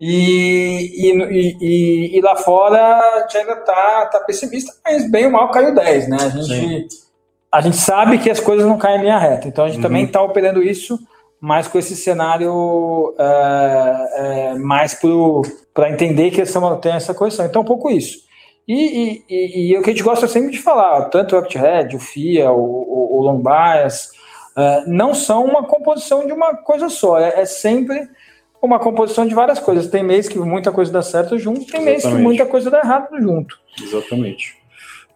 E, 0.00 1.10
e, 1.10 1.56
e, 1.60 2.18
e, 2.18 2.20
lá 2.20 2.36
fora 2.36 2.78
a 2.78 3.20
gente 3.22 3.36
ainda 3.38 3.54
está 3.54 4.06
tá 4.06 4.20
pessimista, 4.20 4.72
mas 4.84 5.10
bem 5.10 5.26
ou 5.26 5.32
mal 5.32 5.50
caiu 5.50 5.74
10, 5.74 6.08
né? 6.08 6.16
A 6.20 6.28
gente, 6.28 6.88
a 7.50 7.60
gente 7.60 7.76
sabe 7.76 8.18
que 8.18 8.30
as 8.30 8.38
coisas 8.38 8.64
não 8.64 8.78
caem 8.78 8.98
em 8.98 9.02
linha 9.02 9.18
reta, 9.18 9.48
então 9.48 9.64
a 9.64 9.68
gente 9.68 9.78
uhum. 9.78 9.82
também 9.82 10.04
está 10.04 10.22
operando 10.22 10.62
isso, 10.62 10.96
mas 11.40 11.66
com 11.66 11.78
esse 11.78 11.96
cenário 11.96 13.12
é, 13.18 14.52
é, 14.52 14.54
mais 14.54 14.96
para 15.74 15.90
entender 15.90 16.30
que 16.30 16.42
tem 16.80 16.92
essa 16.92 17.14
correção. 17.14 17.46
Então, 17.46 17.62
um 17.62 17.64
pouco 17.64 17.90
isso. 17.90 18.18
E, 18.66 19.24
e, 19.28 19.70
e, 19.70 19.78
o 19.78 19.82
que 19.82 19.90
a 19.90 19.92
gente 19.92 20.02
gosta 20.02 20.28
sempre 20.28 20.50
de 20.50 20.58
falar, 20.58 21.06
tanto 21.06 21.34
o 21.34 21.38
Acthead, 21.38 21.96
o 21.96 21.98
FIA, 21.98 22.52
o, 22.52 22.60
o, 22.60 23.16
o 23.16 23.22
Long 23.22 23.40
Bias, 23.42 24.10
é, 24.56 24.84
não 24.86 25.14
são 25.14 25.44
uma 25.44 25.64
composição 25.64 26.26
de 26.26 26.32
uma 26.32 26.54
coisa 26.54 26.88
só, 26.88 27.18
é, 27.18 27.40
é 27.40 27.46
sempre 27.46 28.08
uma 28.60 28.78
composição 28.78 29.26
de 29.26 29.34
várias 29.34 29.58
coisas. 29.58 29.88
Tem 29.88 30.02
mês 30.02 30.28
que 30.28 30.38
muita 30.38 30.72
coisa 30.72 30.92
dá 30.92 31.02
certo 31.02 31.38
junto, 31.38 31.66
tem 31.66 31.82
mês 31.82 32.02
que 32.02 32.14
muita 32.14 32.46
coisa 32.46 32.70
dá 32.70 32.78
errado 32.80 33.08
junto. 33.20 33.58
Exatamente. 33.80 34.56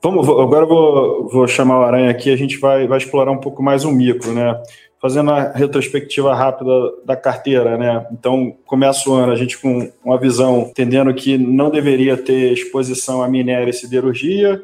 Vamos, 0.03 0.29
agora 0.29 0.65
eu 0.65 0.69
vou, 0.69 1.29
vou 1.29 1.47
chamar 1.47 1.79
o 1.79 1.83
Aranha 1.83 2.11
aqui, 2.11 2.33
a 2.33 2.37
gente 2.37 2.59
vai, 2.59 2.89
vai 2.89 2.99
explorar 2.99 3.31
um 3.31 3.39
pouco 3.39 3.63
mais 3.63 3.85
o 3.85 3.93
micro, 3.93 4.33
né? 4.33 4.61
Fazendo 5.01 5.31
a 5.31 5.53
retrospectiva 5.53 6.35
rápida 6.35 6.71
da 7.05 7.17
carteira, 7.17 7.77
né? 7.77 8.05
Então, 8.13 8.57
começa 8.67 9.09
o 9.09 9.15
ano 9.15 9.33
a 9.33 9.37
gente 9.37 9.59
com 9.59 9.93
uma 10.05 10.19
visão 10.19 10.69
entendendo 10.71 11.15
que 11.15 11.39
não 11.39 11.71
deveria 11.71 12.17
ter 12.17 12.53
exposição 12.53 13.23
a 13.23 13.29
minério 13.29 13.69
e 13.69 13.73
siderurgia, 13.73 14.61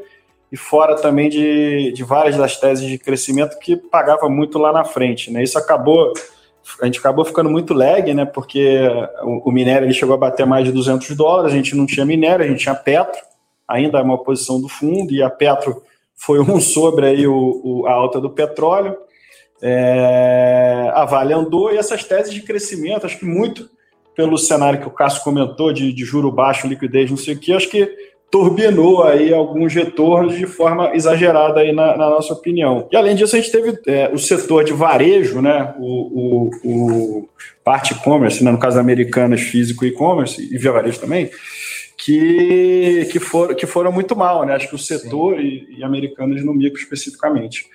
e 0.50 0.56
fora 0.56 0.96
também 0.96 1.28
de, 1.28 1.92
de 1.92 2.02
várias 2.02 2.36
das 2.36 2.56
teses 2.56 2.88
de 2.88 2.98
crescimento 2.98 3.58
que 3.60 3.76
pagava 3.76 4.28
muito 4.28 4.58
lá 4.58 4.72
na 4.72 4.84
frente, 4.84 5.30
né? 5.30 5.42
Isso 5.42 5.58
acabou 5.58 6.12
a 6.80 6.86
gente 6.86 6.98
acabou 6.98 7.24
ficando 7.24 7.50
muito 7.50 7.74
lag, 7.74 8.12
né? 8.12 8.24
Porque 8.24 8.80
o, 9.22 9.48
o, 9.48 9.52
minério 9.52 9.86
ele 9.86 9.94
chegou 9.94 10.14
a 10.14 10.18
bater 10.18 10.46
mais 10.46 10.64
de 10.64 10.72
200 10.72 11.16
dólares, 11.16 11.52
a 11.52 11.56
gente 11.56 11.74
não 11.74 11.86
tinha 11.86 12.04
minério, 12.04 12.44
a 12.44 12.48
gente 12.48 12.60
tinha 12.60 12.74
Petro, 12.74 13.20
ainda 13.66 13.98
é 13.98 14.02
uma 14.02 14.22
posição 14.22 14.60
do 14.60 14.68
fundo, 14.68 15.12
e 15.12 15.22
a 15.22 15.30
Petro 15.30 15.82
foi 16.14 16.40
um 16.40 16.60
sobre 16.60 17.06
aí 17.06 17.26
o, 17.26 17.60
o 17.64 17.86
a 17.86 17.92
alta 17.92 18.20
do 18.20 18.30
petróleo. 18.30 18.96
É, 19.60 20.90
a 20.94 21.04
Vale 21.04 21.32
andou 21.32 21.72
e 21.72 21.78
essas 21.78 22.04
teses 22.04 22.32
de 22.32 22.42
crescimento, 22.42 23.06
acho 23.06 23.18
que 23.18 23.24
muito 23.24 23.68
pelo 24.14 24.36
cenário 24.36 24.80
que 24.80 24.88
o 24.88 24.90
Cássio 24.90 25.22
comentou 25.22 25.72
de, 25.72 25.92
de 25.92 26.04
juro 26.04 26.30
baixo, 26.30 26.66
liquidez, 26.66 27.10
não 27.10 27.16
sei 27.16 27.34
o 27.34 27.38
que, 27.38 27.52
acho 27.52 27.68
que 27.68 27.88
turbinou 28.30 29.04
aí 29.04 29.32
alguns 29.32 29.72
retornos 29.74 30.36
de 30.36 30.46
forma 30.46 30.94
exagerada 30.94 31.60
aí 31.60 31.72
na, 31.72 31.96
na 31.96 32.10
nossa 32.10 32.32
opinião. 32.34 32.86
E 32.92 32.96
além 32.96 33.16
disso, 33.16 33.34
a 33.34 33.40
gente 33.40 33.50
teve 33.50 33.78
é, 33.86 34.10
o 34.12 34.18
setor 34.18 34.64
de 34.64 34.72
varejo, 34.72 35.40
né, 35.40 35.74
o, 35.78 35.84
o, 35.84 36.50
o 36.64 37.28
parte 37.64 37.94
e-commerce, 37.94 38.44
né, 38.44 38.50
no 38.50 38.58
caso 38.58 38.78
Americanas, 38.78 39.40
físico 39.40 39.84
e 39.84 39.88
e-commerce, 39.88 40.42
e 40.42 40.58
via 40.58 40.72
varejo 40.72 41.00
também, 41.00 41.30
que, 41.96 43.08
que, 43.10 43.18
for, 43.18 43.54
que 43.54 43.66
foram 43.66 43.90
muito 43.90 44.14
mal, 44.14 44.44
né, 44.44 44.54
acho 44.54 44.68
que 44.68 44.74
o 44.74 44.78
setor 44.78 45.40
e, 45.40 45.66
e 45.78 45.82
Americanas 45.82 46.44
no 46.44 46.52
micro 46.52 46.78
especificamente. 46.78 47.66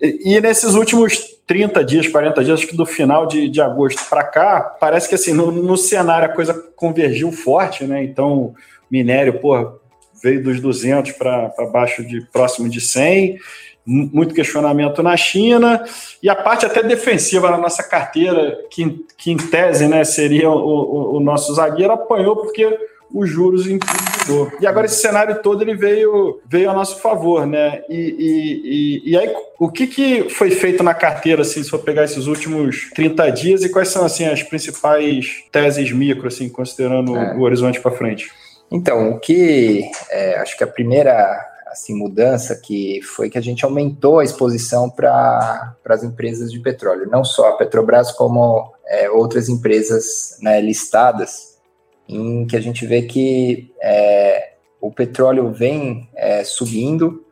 E, 0.00 0.34
e, 0.36 0.40
nesses 0.40 0.74
últimos 0.74 1.36
30 1.46 1.84
dias, 1.84 2.08
40 2.08 2.42
dias, 2.42 2.60
acho 2.60 2.68
que 2.68 2.76
do 2.76 2.86
final 2.86 3.26
de, 3.26 3.46
de 3.46 3.60
agosto 3.60 4.02
para 4.08 4.24
cá, 4.24 4.60
parece 4.80 5.06
que 5.06 5.14
assim, 5.14 5.34
no, 5.34 5.52
no 5.52 5.76
cenário 5.76 6.30
a 6.30 6.32
coisa 6.32 6.54
convergiu 6.74 7.30
forte, 7.30 7.84
né, 7.84 8.02
então 8.02 8.54
minério, 8.90 9.38
porra, 9.38 9.81
veio 10.22 10.42
dos 10.42 10.60
200 10.60 11.12
para 11.12 11.52
baixo 11.72 12.06
de 12.06 12.20
próximo 12.32 12.68
de 12.68 12.80
100, 12.80 13.38
muito 13.84 14.34
questionamento 14.34 15.02
na 15.02 15.16
China, 15.16 15.84
e 16.22 16.30
a 16.30 16.36
parte 16.36 16.64
até 16.64 16.82
defensiva 16.82 17.50
na 17.50 17.58
nossa 17.58 17.82
carteira, 17.82 18.58
que, 18.70 19.04
que 19.16 19.32
em 19.32 19.36
tese 19.36 19.88
né, 19.88 20.04
seria 20.04 20.48
o, 20.48 20.54
o, 20.54 21.16
o 21.16 21.20
nosso 21.20 21.52
zagueiro, 21.54 21.92
apanhou 21.92 22.36
porque 22.36 22.78
os 23.12 23.28
juros 23.28 23.66
incrementou. 23.66 24.50
E 24.60 24.66
agora 24.66 24.86
esse 24.86 25.00
cenário 25.00 25.42
todo 25.42 25.62
ele 25.62 25.74
veio, 25.74 26.40
veio 26.46 26.70
a 26.70 26.72
nosso 26.72 27.00
favor, 27.00 27.46
né? 27.46 27.82
E, 27.88 27.94
e, 27.94 28.62
e, 28.64 29.10
e, 29.10 29.18
aí, 29.18 29.30
o 29.58 29.70
que, 29.70 29.86
que 29.86 30.30
foi 30.30 30.50
feito 30.50 30.82
na 30.82 30.94
carteira, 30.94 31.42
assim, 31.42 31.62
se 31.62 31.68
for 31.68 31.80
pegar 31.80 32.04
esses 32.04 32.26
últimos 32.26 32.90
30 32.94 33.30
dias, 33.30 33.62
e 33.62 33.68
quais 33.68 33.88
são, 33.88 34.04
assim, 34.04 34.24
as 34.24 34.42
principais 34.42 35.44
teses 35.52 35.92
micro, 35.92 36.28
assim, 36.28 36.48
considerando 36.48 37.16
é. 37.16 37.34
o 37.34 37.42
horizonte 37.42 37.80
para 37.80 37.90
frente? 37.90 38.30
Então, 38.72 39.10
o 39.10 39.20
que 39.20 39.90
é, 40.10 40.38
acho 40.38 40.56
que 40.56 40.64
a 40.64 40.66
primeira 40.66 41.52
assim, 41.72 41.94
mudança 41.94 42.54
que 42.54 43.00
foi 43.02 43.30
que 43.30 43.38
a 43.38 43.40
gente 43.40 43.64
aumentou 43.64 44.18
a 44.18 44.24
exposição 44.24 44.90
para 44.90 45.74
as 45.86 46.04
empresas 46.04 46.52
de 46.52 46.60
petróleo, 46.60 47.08
não 47.10 47.24
só 47.24 47.48
a 47.48 47.56
Petrobras, 47.56 48.12
como 48.12 48.72
é, 48.86 49.10
outras 49.10 49.48
empresas 49.48 50.36
né, 50.40 50.60
listadas, 50.60 51.58
em 52.06 52.46
que 52.46 52.56
a 52.56 52.60
gente 52.60 52.86
vê 52.86 53.02
que 53.02 53.72
é, 53.80 54.52
o 54.80 54.90
petróleo 54.90 55.50
vem 55.50 56.08
é, 56.14 56.44
subindo 56.44 57.24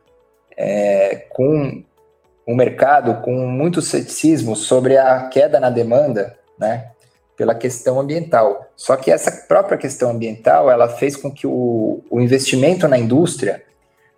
é, 0.57 1.27
com 1.29 1.83
o 2.45 2.55
mercado 2.55 3.21
com 3.21 3.45
muito 3.45 3.81
ceticismo 3.81 4.55
sobre 4.55 4.97
a 4.97 5.27
queda 5.27 5.59
na 5.59 5.69
demanda, 5.69 6.37
né? 6.57 6.91
Pela 7.41 7.55
questão 7.55 7.99
ambiental. 7.99 8.67
Só 8.75 8.95
que 8.95 9.09
essa 9.09 9.31
própria 9.31 9.75
questão 9.75 10.11
ambiental, 10.11 10.69
ela 10.69 10.87
fez 10.87 11.15
com 11.15 11.31
que 11.31 11.47
o, 11.47 11.99
o 12.07 12.21
investimento 12.21 12.87
na 12.87 12.99
indústria 12.99 13.63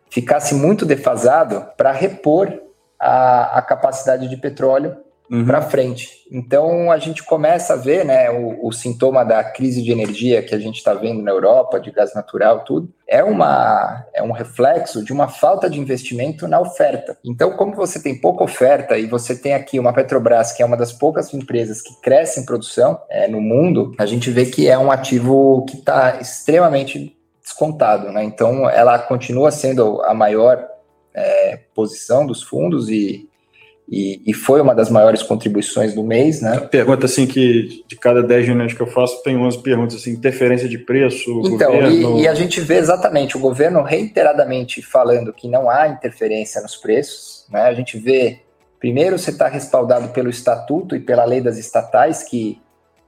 ficasse 0.10 0.54
muito 0.54 0.86
defasado 0.86 1.66
para 1.78 1.94
repor 1.94 2.52
a, 3.00 3.60
a, 3.60 3.62
capacidade 3.62 4.28
de 4.28 4.36
petróleo 4.36 4.98
uhum. 5.34 5.46
para 5.46 5.62
frente. 5.62 6.24
Então 6.32 6.92
a 6.92 7.00
gente 7.00 7.24
começa 7.24 7.74
a 7.74 7.76
ver 7.76 8.06
né, 8.06 8.30
o, 8.30 8.68
o, 8.68 8.72
sintoma 8.72 9.26
da 9.26 9.44
crise 9.44 9.82
de 9.82 9.92
energia 9.92 10.44
que 10.44 10.54
a 10.54 10.60
gente 10.60 10.78
está 10.78 10.94
vendo 10.94 11.24
na 11.24 11.32
Europa, 11.32 11.80
de 11.80 11.92
gás 11.92 12.14
natural, 12.14 12.64
tudo, 12.64 12.94
é, 13.08 13.24
uma, 13.24 14.06
é 14.14 14.22
um 14.22 14.32
reflexo 14.32 15.04
de 15.04 15.12
uma 15.12 15.28
falta 15.28 15.70
de 15.70 15.80
investimento 15.80 16.48
na 16.48 16.60
oferta. 16.60 17.18
Então, 17.26 17.58
como 17.58 17.76
você 17.76 18.02
tem 18.02 18.20
pouca 18.20 18.44
oferta 18.44 18.98
e 18.98 19.08
você 19.08 19.36
tem 19.36 19.54
aqui 19.54 19.80
uma 19.80 19.94
Petrobras, 19.94 20.52
que 20.52 20.62
é 20.62 20.66
uma 20.66 20.78
das 20.78 20.94
poucas 20.94 21.34
empresas 21.34 21.82
que 21.82 22.00
cresce 22.02 22.40
em 22.40 22.46
produção 22.46 23.00
é, 23.10 23.28
no 23.28 23.42
mundo, 23.42 23.94
a 23.98 24.06
gente 24.06 24.30
vê 24.30 24.46
que 24.46 24.68
é 24.68 24.78
um 24.78 24.92
ativo 24.92 25.66
que 25.68 25.78
está 25.78 26.18
extremamente 26.22 27.18
descontado. 27.42 28.12
Né? 28.12 28.24
Então, 28.24 28.70
ela 28.70 29.00
continua 29.00 29.52
sendo 29.52 30.02
a 30.04 30.14
maior 30.14 30.66
é, 31.14 31.60
posição 31.76 32.26
dos 32.26 32.42
fundos 32.42 32.90
e 32.90 33.30
e, 33.96 34.22
e, 34.26 34.34
foi 34.34 34.60
uma 34.60 34.74
das 34.74 34.90
maiores 34.90 35.22
contribuições 35.22 35.94
do 35.94 36.04
mês, 36.04 36.42
né? 36.42 36.60
Pergunta 36.72 37.06
assim 37.06 37.28
que 37.28 37.84
de 37.88 37.96
cada 37.96 38.24
10 38.24 38.48
reuniões 38.48 38.74
que 38.74 38.82
eu 38.82 38.88
faço 38.88 39.22
tem 39.22 39.38
11 39.38 39.62
perguntas 39.62 39.98
assim, 39.98 40.10
interferência 40.10 40.68
de 40.68 40.80
preço, 40.80 41.30
Então, 41.46 41.72
governo... 41.72 42.18
e, 42.18 42.24
e, 42.24 42.28
a 42.28 42.34
gente 42.34 42.60
vê 42.60 42.78
exatamente 42.78 43.38
o 43.38 43.40
governo 43.40 43.84
reiteradamente 43.84 44.82
falando 44.82 45.32
que 45.32 45.48
não 45.48 45.70
há 45.70 45.88
interferência 45.88 46.60
nos 46.60 46.76
preços, 46.76 47.46
né? 47.52 47.62
A 47.62 47.74
gente 47.76 48.00
vê, 48.00 48.40
primeiro 48.80 49.20
você 49.20 49.30
está 49.30 49.48
respaldado 49.48 50.08
pelo 50.10 50.30
estatuto 50.30 50.96
e 50.96 51.00
pela 51.00 51.24
lei 51.24 51.40
das 51.40 51.60
estatais, 51.60 52.24
que 52.24 52.60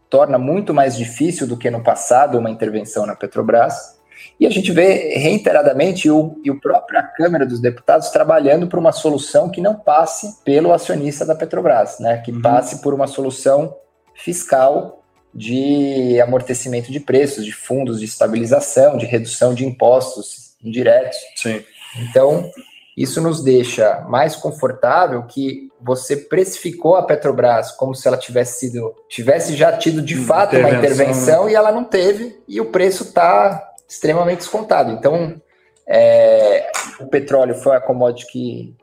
torna 0.08 0.38
muito 0.38 0.72
mais 0.72 0.96
difícil 0.96 1.48
do 1.48 1.58
que 1.58 1.72
no 1.72 1.82
passado 1.82 2.38
uma 2.38 2.52
intervenção 2.52 3.08
na 3.08 3.16
Petrobras. 3.16 4.00
E 4.40 4.46
a 4.46 4.50
gente 4.50 4.72
vê 4.72 5.18
reiteradamente 5.18 6.10
o, 6.10 6.40
e 6.44 6.52
o 6.52 6.60
própria 6.60 7.04
Câmara 7.04 7.46
dos 7.46 7.60
Deputados 7.60 8.10
trabalhando 8.10 8.68
por 8.68 8.80
uma 8.80 8.92
solução 8.92 9.50
que 9.50 9.62
não 9.62 9.76
passe 9.76 10.44
pelo 10.44 10.74
acionista 10.74 11.26
da 11.26 11.36
Petrobras, 11.36 12.00
né? 12.00 12.18
que 12.18 12.32
uhum. 12.32 12.42
passe 12.42 12.82
por 12.82 12.94
uma 12.94 13.08
solução 13.08 13.76
fiscal 14.14 15.04
de 15.34 16.20
amortecimento 16.22 16.92
de 16.92 17.00
preços, 17.00 17.46
de 17.46 17.52
fundos 17.52 18.00
de 18.00 18.06
estabilização, 18.06 18.98
de 18.98 19.06
redução 19.06 19.54
de 19.54 19.66
impostos 19.66 20.56
indiretos. 20.64 21.18
Sim. 21.36 21.64
Então, 22.00 22.50
isso 22.96 23.22
nos 23.22 23.44
deixa 23.44 24.02
mais 24.08 24.36
confortável 24.36 25.24
que 25.24 25.70
você 25.82 26.16
precificou 26.16 26.96
a 26.96 27.04
Petrobras 27.04 27.72
como 27.72 27.94
se 27.94 28.08
ela 28.08 28.18
tivesse 28.18 28.62
sido 28.62 28.96
tivesse 29.10 29.56
já 29.56 29.76
tido 29.78 30.02
de 30.02 30.16
fato 30.16 30.56
uma 30.56 30.72
intervenção 30.72 31.46
né? 31.46 31.52
e 31.52 31.56
ela 31.56 31.72
não 31.72 31.84
teve 31.84 32.42
e 32.48 32.62
o 32.62 32.72
preço 32.72 33.04
está 33.04 33.75
extremamente 33.88 34.40
descontado. 34.40 34.92
Então, 34.92 35.42
é, 35.88 36.72
o 37.00 37.08
petróleo 37.08 37.56
foi 37.56 37.76
a 37.76 37.82
commodity 37.82 38.32
que 38.32 38.76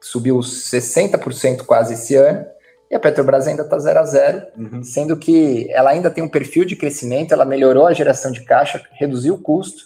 subiu 0.00 0.38
60% 0.38 1.64
quase 1.64 1.94
esse 1.94 2.16
ano, 2.16 2.44
e 2.90 2.94
a 2.94 3.00
Petrobras 3.00 3.46
ainda 3.46 3.62
está 3.62 3.78
zero 3.78 4.00
a 4.00 4.04
zero, 4.04 4.42
uhum. 4.58 4.82
sendo 4.82 5.16
que 5.16 5.66
ela 5.70 5.90
ainda 5.90 6.10
tem 6.10 6.22
um 6.22 6.28
perfil 6.28 6.64
de 6.64 6.76
crescimento, 6.76 7.32
ela 7.32 7.44
melhorou 7.44 7.86
a 7.86 7.94
geração 7.94 8.30
de 8.30 8.44
caixa, 8.44 8.82
reduziu 8.92 9.34
o 9.34 9.38
custo, 9.38 9.84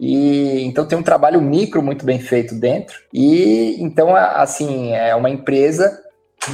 e 0.00 0.62
então 0.62 0.86
tem 0.86 0.96
um 0.96 1.02
trabalho 1.02 1.42
micro 1.42 1.82
muito 1.82 2.06
bem 2.06 2.20
feito 2.20 2.54
dentro. 2.54 3.00
E 3.12 3.76
então, 3.80 4.14
assim, 4.14 4.92
é 4.92 5.14
uma 5.14 5.28
empresa 5.28 6.00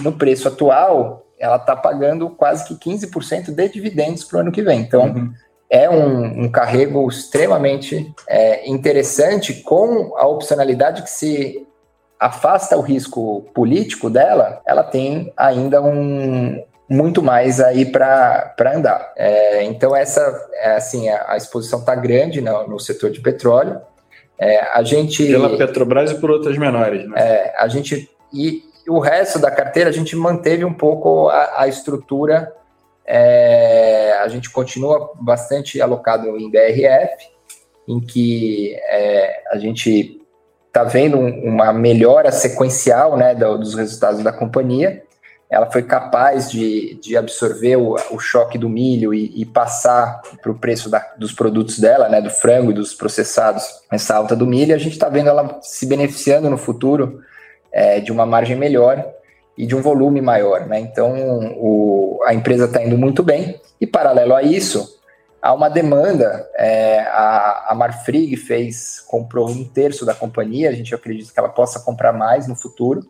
no 0.03 0.13
preço 0.13 0.49
atual, 0.49 1.27
ela 1.39 1.57
está 1.57 1.77
pagando 1.77 2.31
quase 2.31 2.65
que 2.65 2.75
15% 2.75 3.51
de 3.51 3.69
dividendos 3.69 4.25
para 4.25 4.39
o 4.39 4.41
ano 4.41 4.51
que 4.51 4.63
vem. 4.63 4.81
Então, 4.81 5.05
uhum 5.05 5.33
é 5.71 5.89
um, 5.89 6.45
um 6.45 6.49
carrego 6.51 7.09
extremamente 7.09 8.15
é, 8.29 8.69
interessante, 8.69 9.63
com 9.63 10.17
a 10.17 10.27
opcionalidade 10.27 11.03
que 11.03 11.11
se 11.11 11.67
afasta 12.19 12.77
o 12.77 12.81
risco 12.81 13.43
político 13.55 14.09
dela, 14.09 14.63
ela 14.67 14.83
tem 14.83 15.33
ainda 15.37 15.83
um 15.83 16.63
muito 16.89 17.23
mais 17.23 17.61
aí 17.61 17.87
para 17.87 18.55
andar. 18.75 19.13
É, 19.17 19.63
então 19.65 19.97
essa, 19.97 20.49
é, 20.55 20.77
assim, 20.77 21.09
a, 21.09 21.33
a 21.33 21.37
exposição 21.37 21.81
está 21.81 21.95
grande 21.95 22.41
no, 22.41 22.69
no, 22.69 22.79
setor 22.79 23.11
de 23.11 23.21
petróleo. 23.21 23.81
É, 24.39 24.61
a 24.73 24.83
gente 24.83 25.27
pela 25.27 25.57
Petrobras 25.57 26.11
e 26.11 26.17
por 26.17 26.31
outras 26.31 26.59
menores, 26.59 27.09
né? 27.09 27.15
É, 27.17 27.55
a 27.57 27.69
gente 27.69 28.11
e 28.33 28.63
o 28.89 28.99
resto 28.99 29.39
da 29.39 29.51
carteira 29.51 29.91
a 29.91 29.93
gente 29.93 30.15
manteve 30.17 30.65
um 30.65 30.75
pouco 30.75 31.29
a, 31.29 31.63
a 31.63 31.69
estrutura 31.69 32.53
é, 33.07 34.19
a 34.23 34.29
gente 34.29 34.51
continua 34.51 35.13
bastante 35.21 35.81
alocado 35.81 36.37
em 36.39 36.51
BRF, 36.51 37.29
em 37.87 38.01
que 38.01 38.75
é, 38.75 39.43
a 39.51 39.59
gente 39.59 40.21
está 40.67 40.83
vendo 40.83 41.19
uma 41.19 41.73
melhora 41.73 42.33
sequencial 42.33 43.17
né, 43.17 43.35
dos 43.35 43.75
resultados 43.75 44.23
da 44.23 44.33
companhia. 44.33 45.03
Ela 45.49 45.71
foi 45.71 45.83
capaz 45.83 46.51
de, 46.51 46.99
de 47.01 47.17
absorver 47.17 47.77
o, 47.77 47.95
o 48.11 48.19
choque 48.19 48.59
do 48.59 48.69
milho 48.69 49.15
e, 49.15 49.41
e 49.41 49.45
passar 49.45 50.21
para 50.43 50.51
o 50.51 50.59
preço 50.59 50.89
da, 50.89 50.99
dos 51.17 51.33
produtos 51.33 51.79
dela, 51.79 52.09
né, 52.09 52.21
do 52.21 52.31
frango 52.31 52.71
e 52.71 52.75
dos 52.75 52.95
processados, 52.95 53.63
essa 53.93 54.17
alta 54.17 54.35
do 54.35 54.47
milho. 54.47 54.75
A 54.75 54.79
gente 54.79 54.95
está 54.95 55.09
vendo 55.09 55.29
ela 55.29 55.61
se 55.63 55.87
beneficiando 55.87 56.51
no 56.51 56.57
futuro 56.57 57.21
é, 57.71 58.01
de 58.01 58.11
uma 58.11 58.27
margem 58.27 58.57
melhor 58.57 59.05
e 59.57 59.67
de 59.67 59.75
um 59.75 59.81
volume 59.81 60.21
maior. 60.21 60.67
Né? 60.67 60.81
Então, 60.81 61.15
o, 61.57 62.21
a 62.27 62.35
empresa 62.35 62.65
está 62.65 62.83
indo 62.83 62.99
muito 62.99 63.23
bem, 63.23 63.61
e 63.81 63.87
paralelo 63.87 64.35
a 64.35 64.43
isso, 64.43 64.99
há 65.41 65.53
uma 65.53 65.69
demanda. 65.69 66.49
É, 66.57 67.01
a, 67.01 67.67
a 67.71 67.75
Marfrig 67.75 68.37
fez, 68.37 69.01
comprou 69.07 69.49
um 69.49 69.65
terço 69.65 70.05
da 70.05 70.15
companhia, 70.15 70.71
a 70.71 70.73
gente 70.73 70.95
acredita 70.95 71.33
que 71.33 71.39
ela 71.39 71.51
possa 71.51 71.81
comprar 71.81 72.13
mais 72.13 72.49
no 72.49 72.57
futuro. 72.57 73.03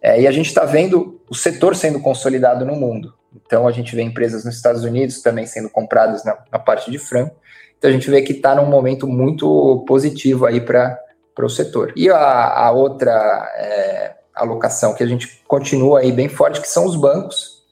É, 0.00 0.20
e 0.20 0.26
a 0.26 0.30
gente 0.30 0.46
está 0.46 0.64
vendo 0.64 1.20
o 1.28 1.34
setor 1.34 1.74
sendo 1.74 2.00
consolidado 2.00 2.64
no 2.64 2.76
mundo. 2.76 3.14
Então, 3.34 3.66
a 3.66 3.72
gente 3.72 3.94
vê 3.96 4.02
empresas 4.02 4.44
nos 4.44 4.54
Estados 4.54 4.84
Unidos 4.84 5.20
também 5.22 5.46
sendo 5.46 5.68
compradas 5.68 6.24
na, 6.24 6.38
na 6.52 6.58
parte 6.58 6.90
de 6.90 6.98
frango. 6.98 7.32
Então, 7.76 7.90
a 7.90 7.92
gente 7.92 8.10
vê 8.10 8.22
que 8.22 8.32
está 8.32 8.54
num 8.54 8.66
momento 8.66 9.06
muito 9.06 9.84
positivo 9.86 10.46
aí 10.46 10.60
para 10.60 10.98
o 11.40 11.48
setor. 11.48 11.92
E 11.96 12.08
a, 12.10 12.16
a 12.16 12.70
outra 12.70 13.12
é, 13.56 14.14
alocação 14.40 14.94
que 14.94 15.02
a 15.02 15.06
gente 15.06 15.42
continua 15.46 16.00
aí 16.00 16.12
bem 16.12 16.28
forte, 16.28 16.60
que 16.60 16.68
são 16.68 16.84
os 16.84 16.96
bancos, 16.96 17.62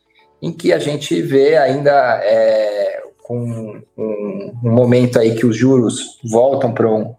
em 0.41 0.53
que 0.53 0.73
a 0.73 0.79
gente 0.79 1.21
vê 1.23 1.57
ainda 1.57 2.21
é, 2.23 3.03
com 3.23 3.39
um, 3.39 3.83
um, 3.97 4.53
momento 4.63 5.19
aí 5.19 5.35
que 5.35 5.47
os 5.47 5.57
juros 5.57 6.19
voltam 6.23 6.73
para 6.73 6.89
um, 6.89 7.15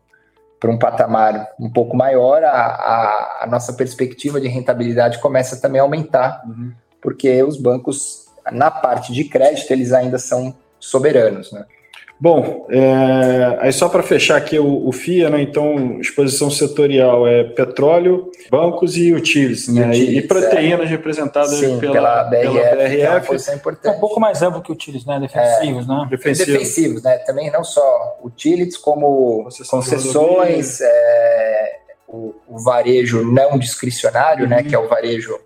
um 0.65 0.77
patamar 0.77 1.49
um 1.59 1.69
pouco 1.69 1.95
maior, 1.95 2.43
a, 2.43 2.49
a, 2.49 3.43
a, 3.43 3.47
nossa 3.47 3.73
perspectiva 3.73 4.39
de 4.39 4.47
rentabilidade 4.47 5.19
começa 5.19 5.59
também 5.59 5.79
a 5.79 5.83
aumentar, 5.83 6.43
uhum. 6.45 6.71
porque 7.01 7.41
os 7.43 7.57
bancos, 7.57 8.27
na 8.51 8.71
parte 8.71 9.11
de 9.11 9.25
crédito, 9.25 9.71
eles 9.71 9.91
ainda 9.91 10.17
são 10.17 10.55
soberanos, 10.79 11.51
né? 11.51 11.65
Bom, 12.19 12.65
é, 12.71 13.57
aí 13.59 13.71
só 13.71 13.87
para 13.87 14.01
fechar 14.01 14.37
aqui 14.37 14.57
o, 14.57 14.87
o, 14.87 14.91
FIA, 14.91 15.29
né? 15.29 15.39
Então, 15.39 15.99
exposição 15.99 16.49
setorial 16.49 17.27
é 17.27 17.43
petróleo, 17.43 18.31
bancos 18.49 18.97
e 18.97 19.13
utilities, 19.13 19.67
né? 19.67 19.89
Utilities, 19.89 20.15
e, 20.15 20.17
e 20.17 20.21
proteínas 20.27 20.87
é. 20.87 20.89
representadas 20.89 21.51
Sim, 21.51 21.79
pela, 21.79 21.93
pela 21.93 22.23
BRF. 22.23 22.41
Pela 22.41 23.19
BRF. 23.19 23.51
É, 23.51 23.55
importante. 23.55 23.93
é 23.93 23.97
um 23.97 23.99
pouco 23.99 24.19
mais 24.19 24.41
amplo 24.41 24.63
que 24.63 24.71
utilities, 24.71 25.05
né? 25.05 25.19
Defensivos, 25.19 25.85
é, 25.85 25.87
né? 25.87 26.07
Defensivos. 26.09 26.53
Defensivos, 26.53 27.03
né? 27.03 27.17
Também 27.19 27.51
não 27.51 27.63
só 27.63 28.17
utilities, 28.23 28.77
como 28.77 29.47
concessões, 29.69 30.81
é, 30.81 31.79
o, 32.07 32.33
o, 32.47 32.57
varejo 32.57 33.23
não 33.23 33.59
discricionário, 33.59 34.45
uhum. 34.45 34.49
né? 34.49 34.63
Que 34.63 34.73
é 34.73 34.79
o 34.79 34.87
varejo 34.87 35.39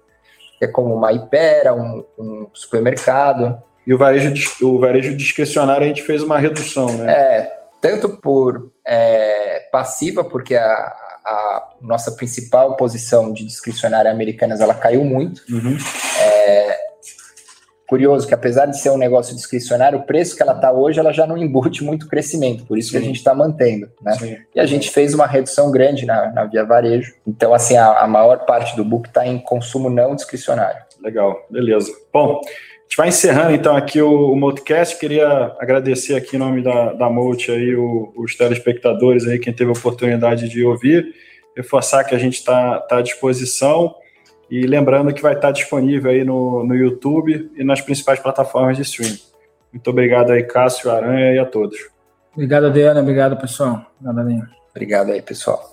que 0.58 0.66
é 0.66 0.68
como 0.68 0.96
uma 0.96 1.12
hipera, 1.12 1.74
um, 1.74 2.06
um 2.18 2.48
supermercado. 2.54 3.62
E 3.86 3.94
o 3.94 3.98
varejo, 3.98 4.34
o 4.62 4.80
varejo 4.80 5.16
discricionário 5.16 5.86
a 5.86 5.88
gente 5.88 6.04
fez 6.04 6.22
uma 6.22 6.38
redução, 6.38 6.92
né? 6.98 7.12
É, 7.12 7.62
tanto 7.82 8.10
por 8.10 8.72
é, 8.86 9.68
passiva, 9.72 10.24
porque 10.24 10.56
a, 10.56 10.94
a, 11.26 11.70
nossa 11.82 12.12
principal 12.12 12.76
posição 12.76 13.34
de 13.34 13.44
discricionária 13.46 14.12
americanas 14.12 14.62
ela 14.62 14.76
caiu 14.76 15.04
muito. 15.04 15.42
Uhum. 15.50 15.78
É, 16.22 16.78
curioso 17.88 18.26
que 18.26 18.34
apesar 18.34 18.68
de 18.68 18.80
ser 18.80 18.90
um 18.90 18.98
negócio 18.98 19.36
discricionário, 19.36 20.00
o 20.00 20.04
preço 20.04 20.34
que 20.36 20.42
ela 20.42 20.54
está 20.54 20.72
hoje 20.72 20.98
ela 21.00 21.12
já 21.12 21.28
não 21.28 21.38
embute 21.38 21.84
muito 21.84 22.08
crescimento, 22.08 22.66
por 22.66 22.78
isso 22.78 22.90
Sim. 22.90 22.98
que 22.98 23.04
a 23.04 23.06
gente 23.06 23.18
está 23.18 23.36
mantendo, 23.36 23.90
né? 24.02 24.14
Sim. 24.14 24.38
E 24.56 24.60
a 24.62 24.66
gente 24.66 24.90
fez 24.92 25.14
uma 25.14 25.26
redução 25.26 25.70
grande 25.72 26.06
na, 26.06 26.32
na 26.32 26.46
via 26.46 26.64
varejo. 26.64 27.14
Então, 27.28 27.54
assim, 27.54 27.76
a, 27.76 28.00
a 28.00 28.08
maior 28.08 28.46
parte 28.46 28.78
do 28.78 28.86
book 28.86 29.10
está 29.10 29.28
em 29.28 29.40
consumo 29.40 29.90
não 29.90 30.16
discricionário. 30.16 30.82
Legal, 31.02 31.46
beleza. 31.50 31.92
Bom, 32.14 32.40
gente 32.92 32.98
vai 32.98 33.08
encerrando 33.08 33.56
então 33.56 33.74
aqui 33.74 34.02
o, 34.02 34.34
o 34.34 34.36
Multicast. 34.36 35.00
Queria 35.00 35.56
agradecer 35.58 36.14
aqui 36.14 36.36
em 36.36 36.40
nome 36.40 36.62
da, 36.62 36.92
da 36.92 37.10
Multi 37.10 37.50
aí 37.50 37.74
o, 37.74 38.12
os 38.18 38.36
telespectadores 38.36 39.26
aí, 39.26 39.40
quem 39.40 39.54
teve 39.54 39.70
a 39.70 39.74
oportunidade 39.74 40.50
de 40.50 40.66
ouvir, 40.66 41.16
reforçar 41.56 42.04
que 42.04 42.14
a 42.14 42.18
gente 42.18 42.34
está 42.34 42.80
tá 42.82 42.98
à 42.98 43.02
disposição 43.02 43.96
e 44.50 44.68
lembrando 44.68 45.14
que 45.14 45.22
vai 45.22 45.34
estar 45.34 45.52
disponível 45.52 46.12
aí 46.12 46.26
no, 46.26 46.66
no 46.66 46.76
YouTube 46.76 47.50
e 47.56 47.64
nas 47.64 47.80
principais 47.80 48.20
plataformas 48.20 48.76
de 48.76 48.84
streaming. 48.84 49.20
Muito 49.72 49.90
obrigado 49.90 50.32
aí, 50.32 50.44
Cássio, 50.44 50.92
Aranha 50.92 51.34
e 51.34 51.40
a 51.40 51.46
todos. 51.46 51.78
Obrigado, 52.34 52.66
Adriana. 52.66 53.00
Obrigado, 53.00 53.38
pessoal. 53.38 53.86
Obrigado, 54.02 54.50
Obrigado 54.74 55.12
aí, 55.14 55.22
pessoal. 55.22 55.71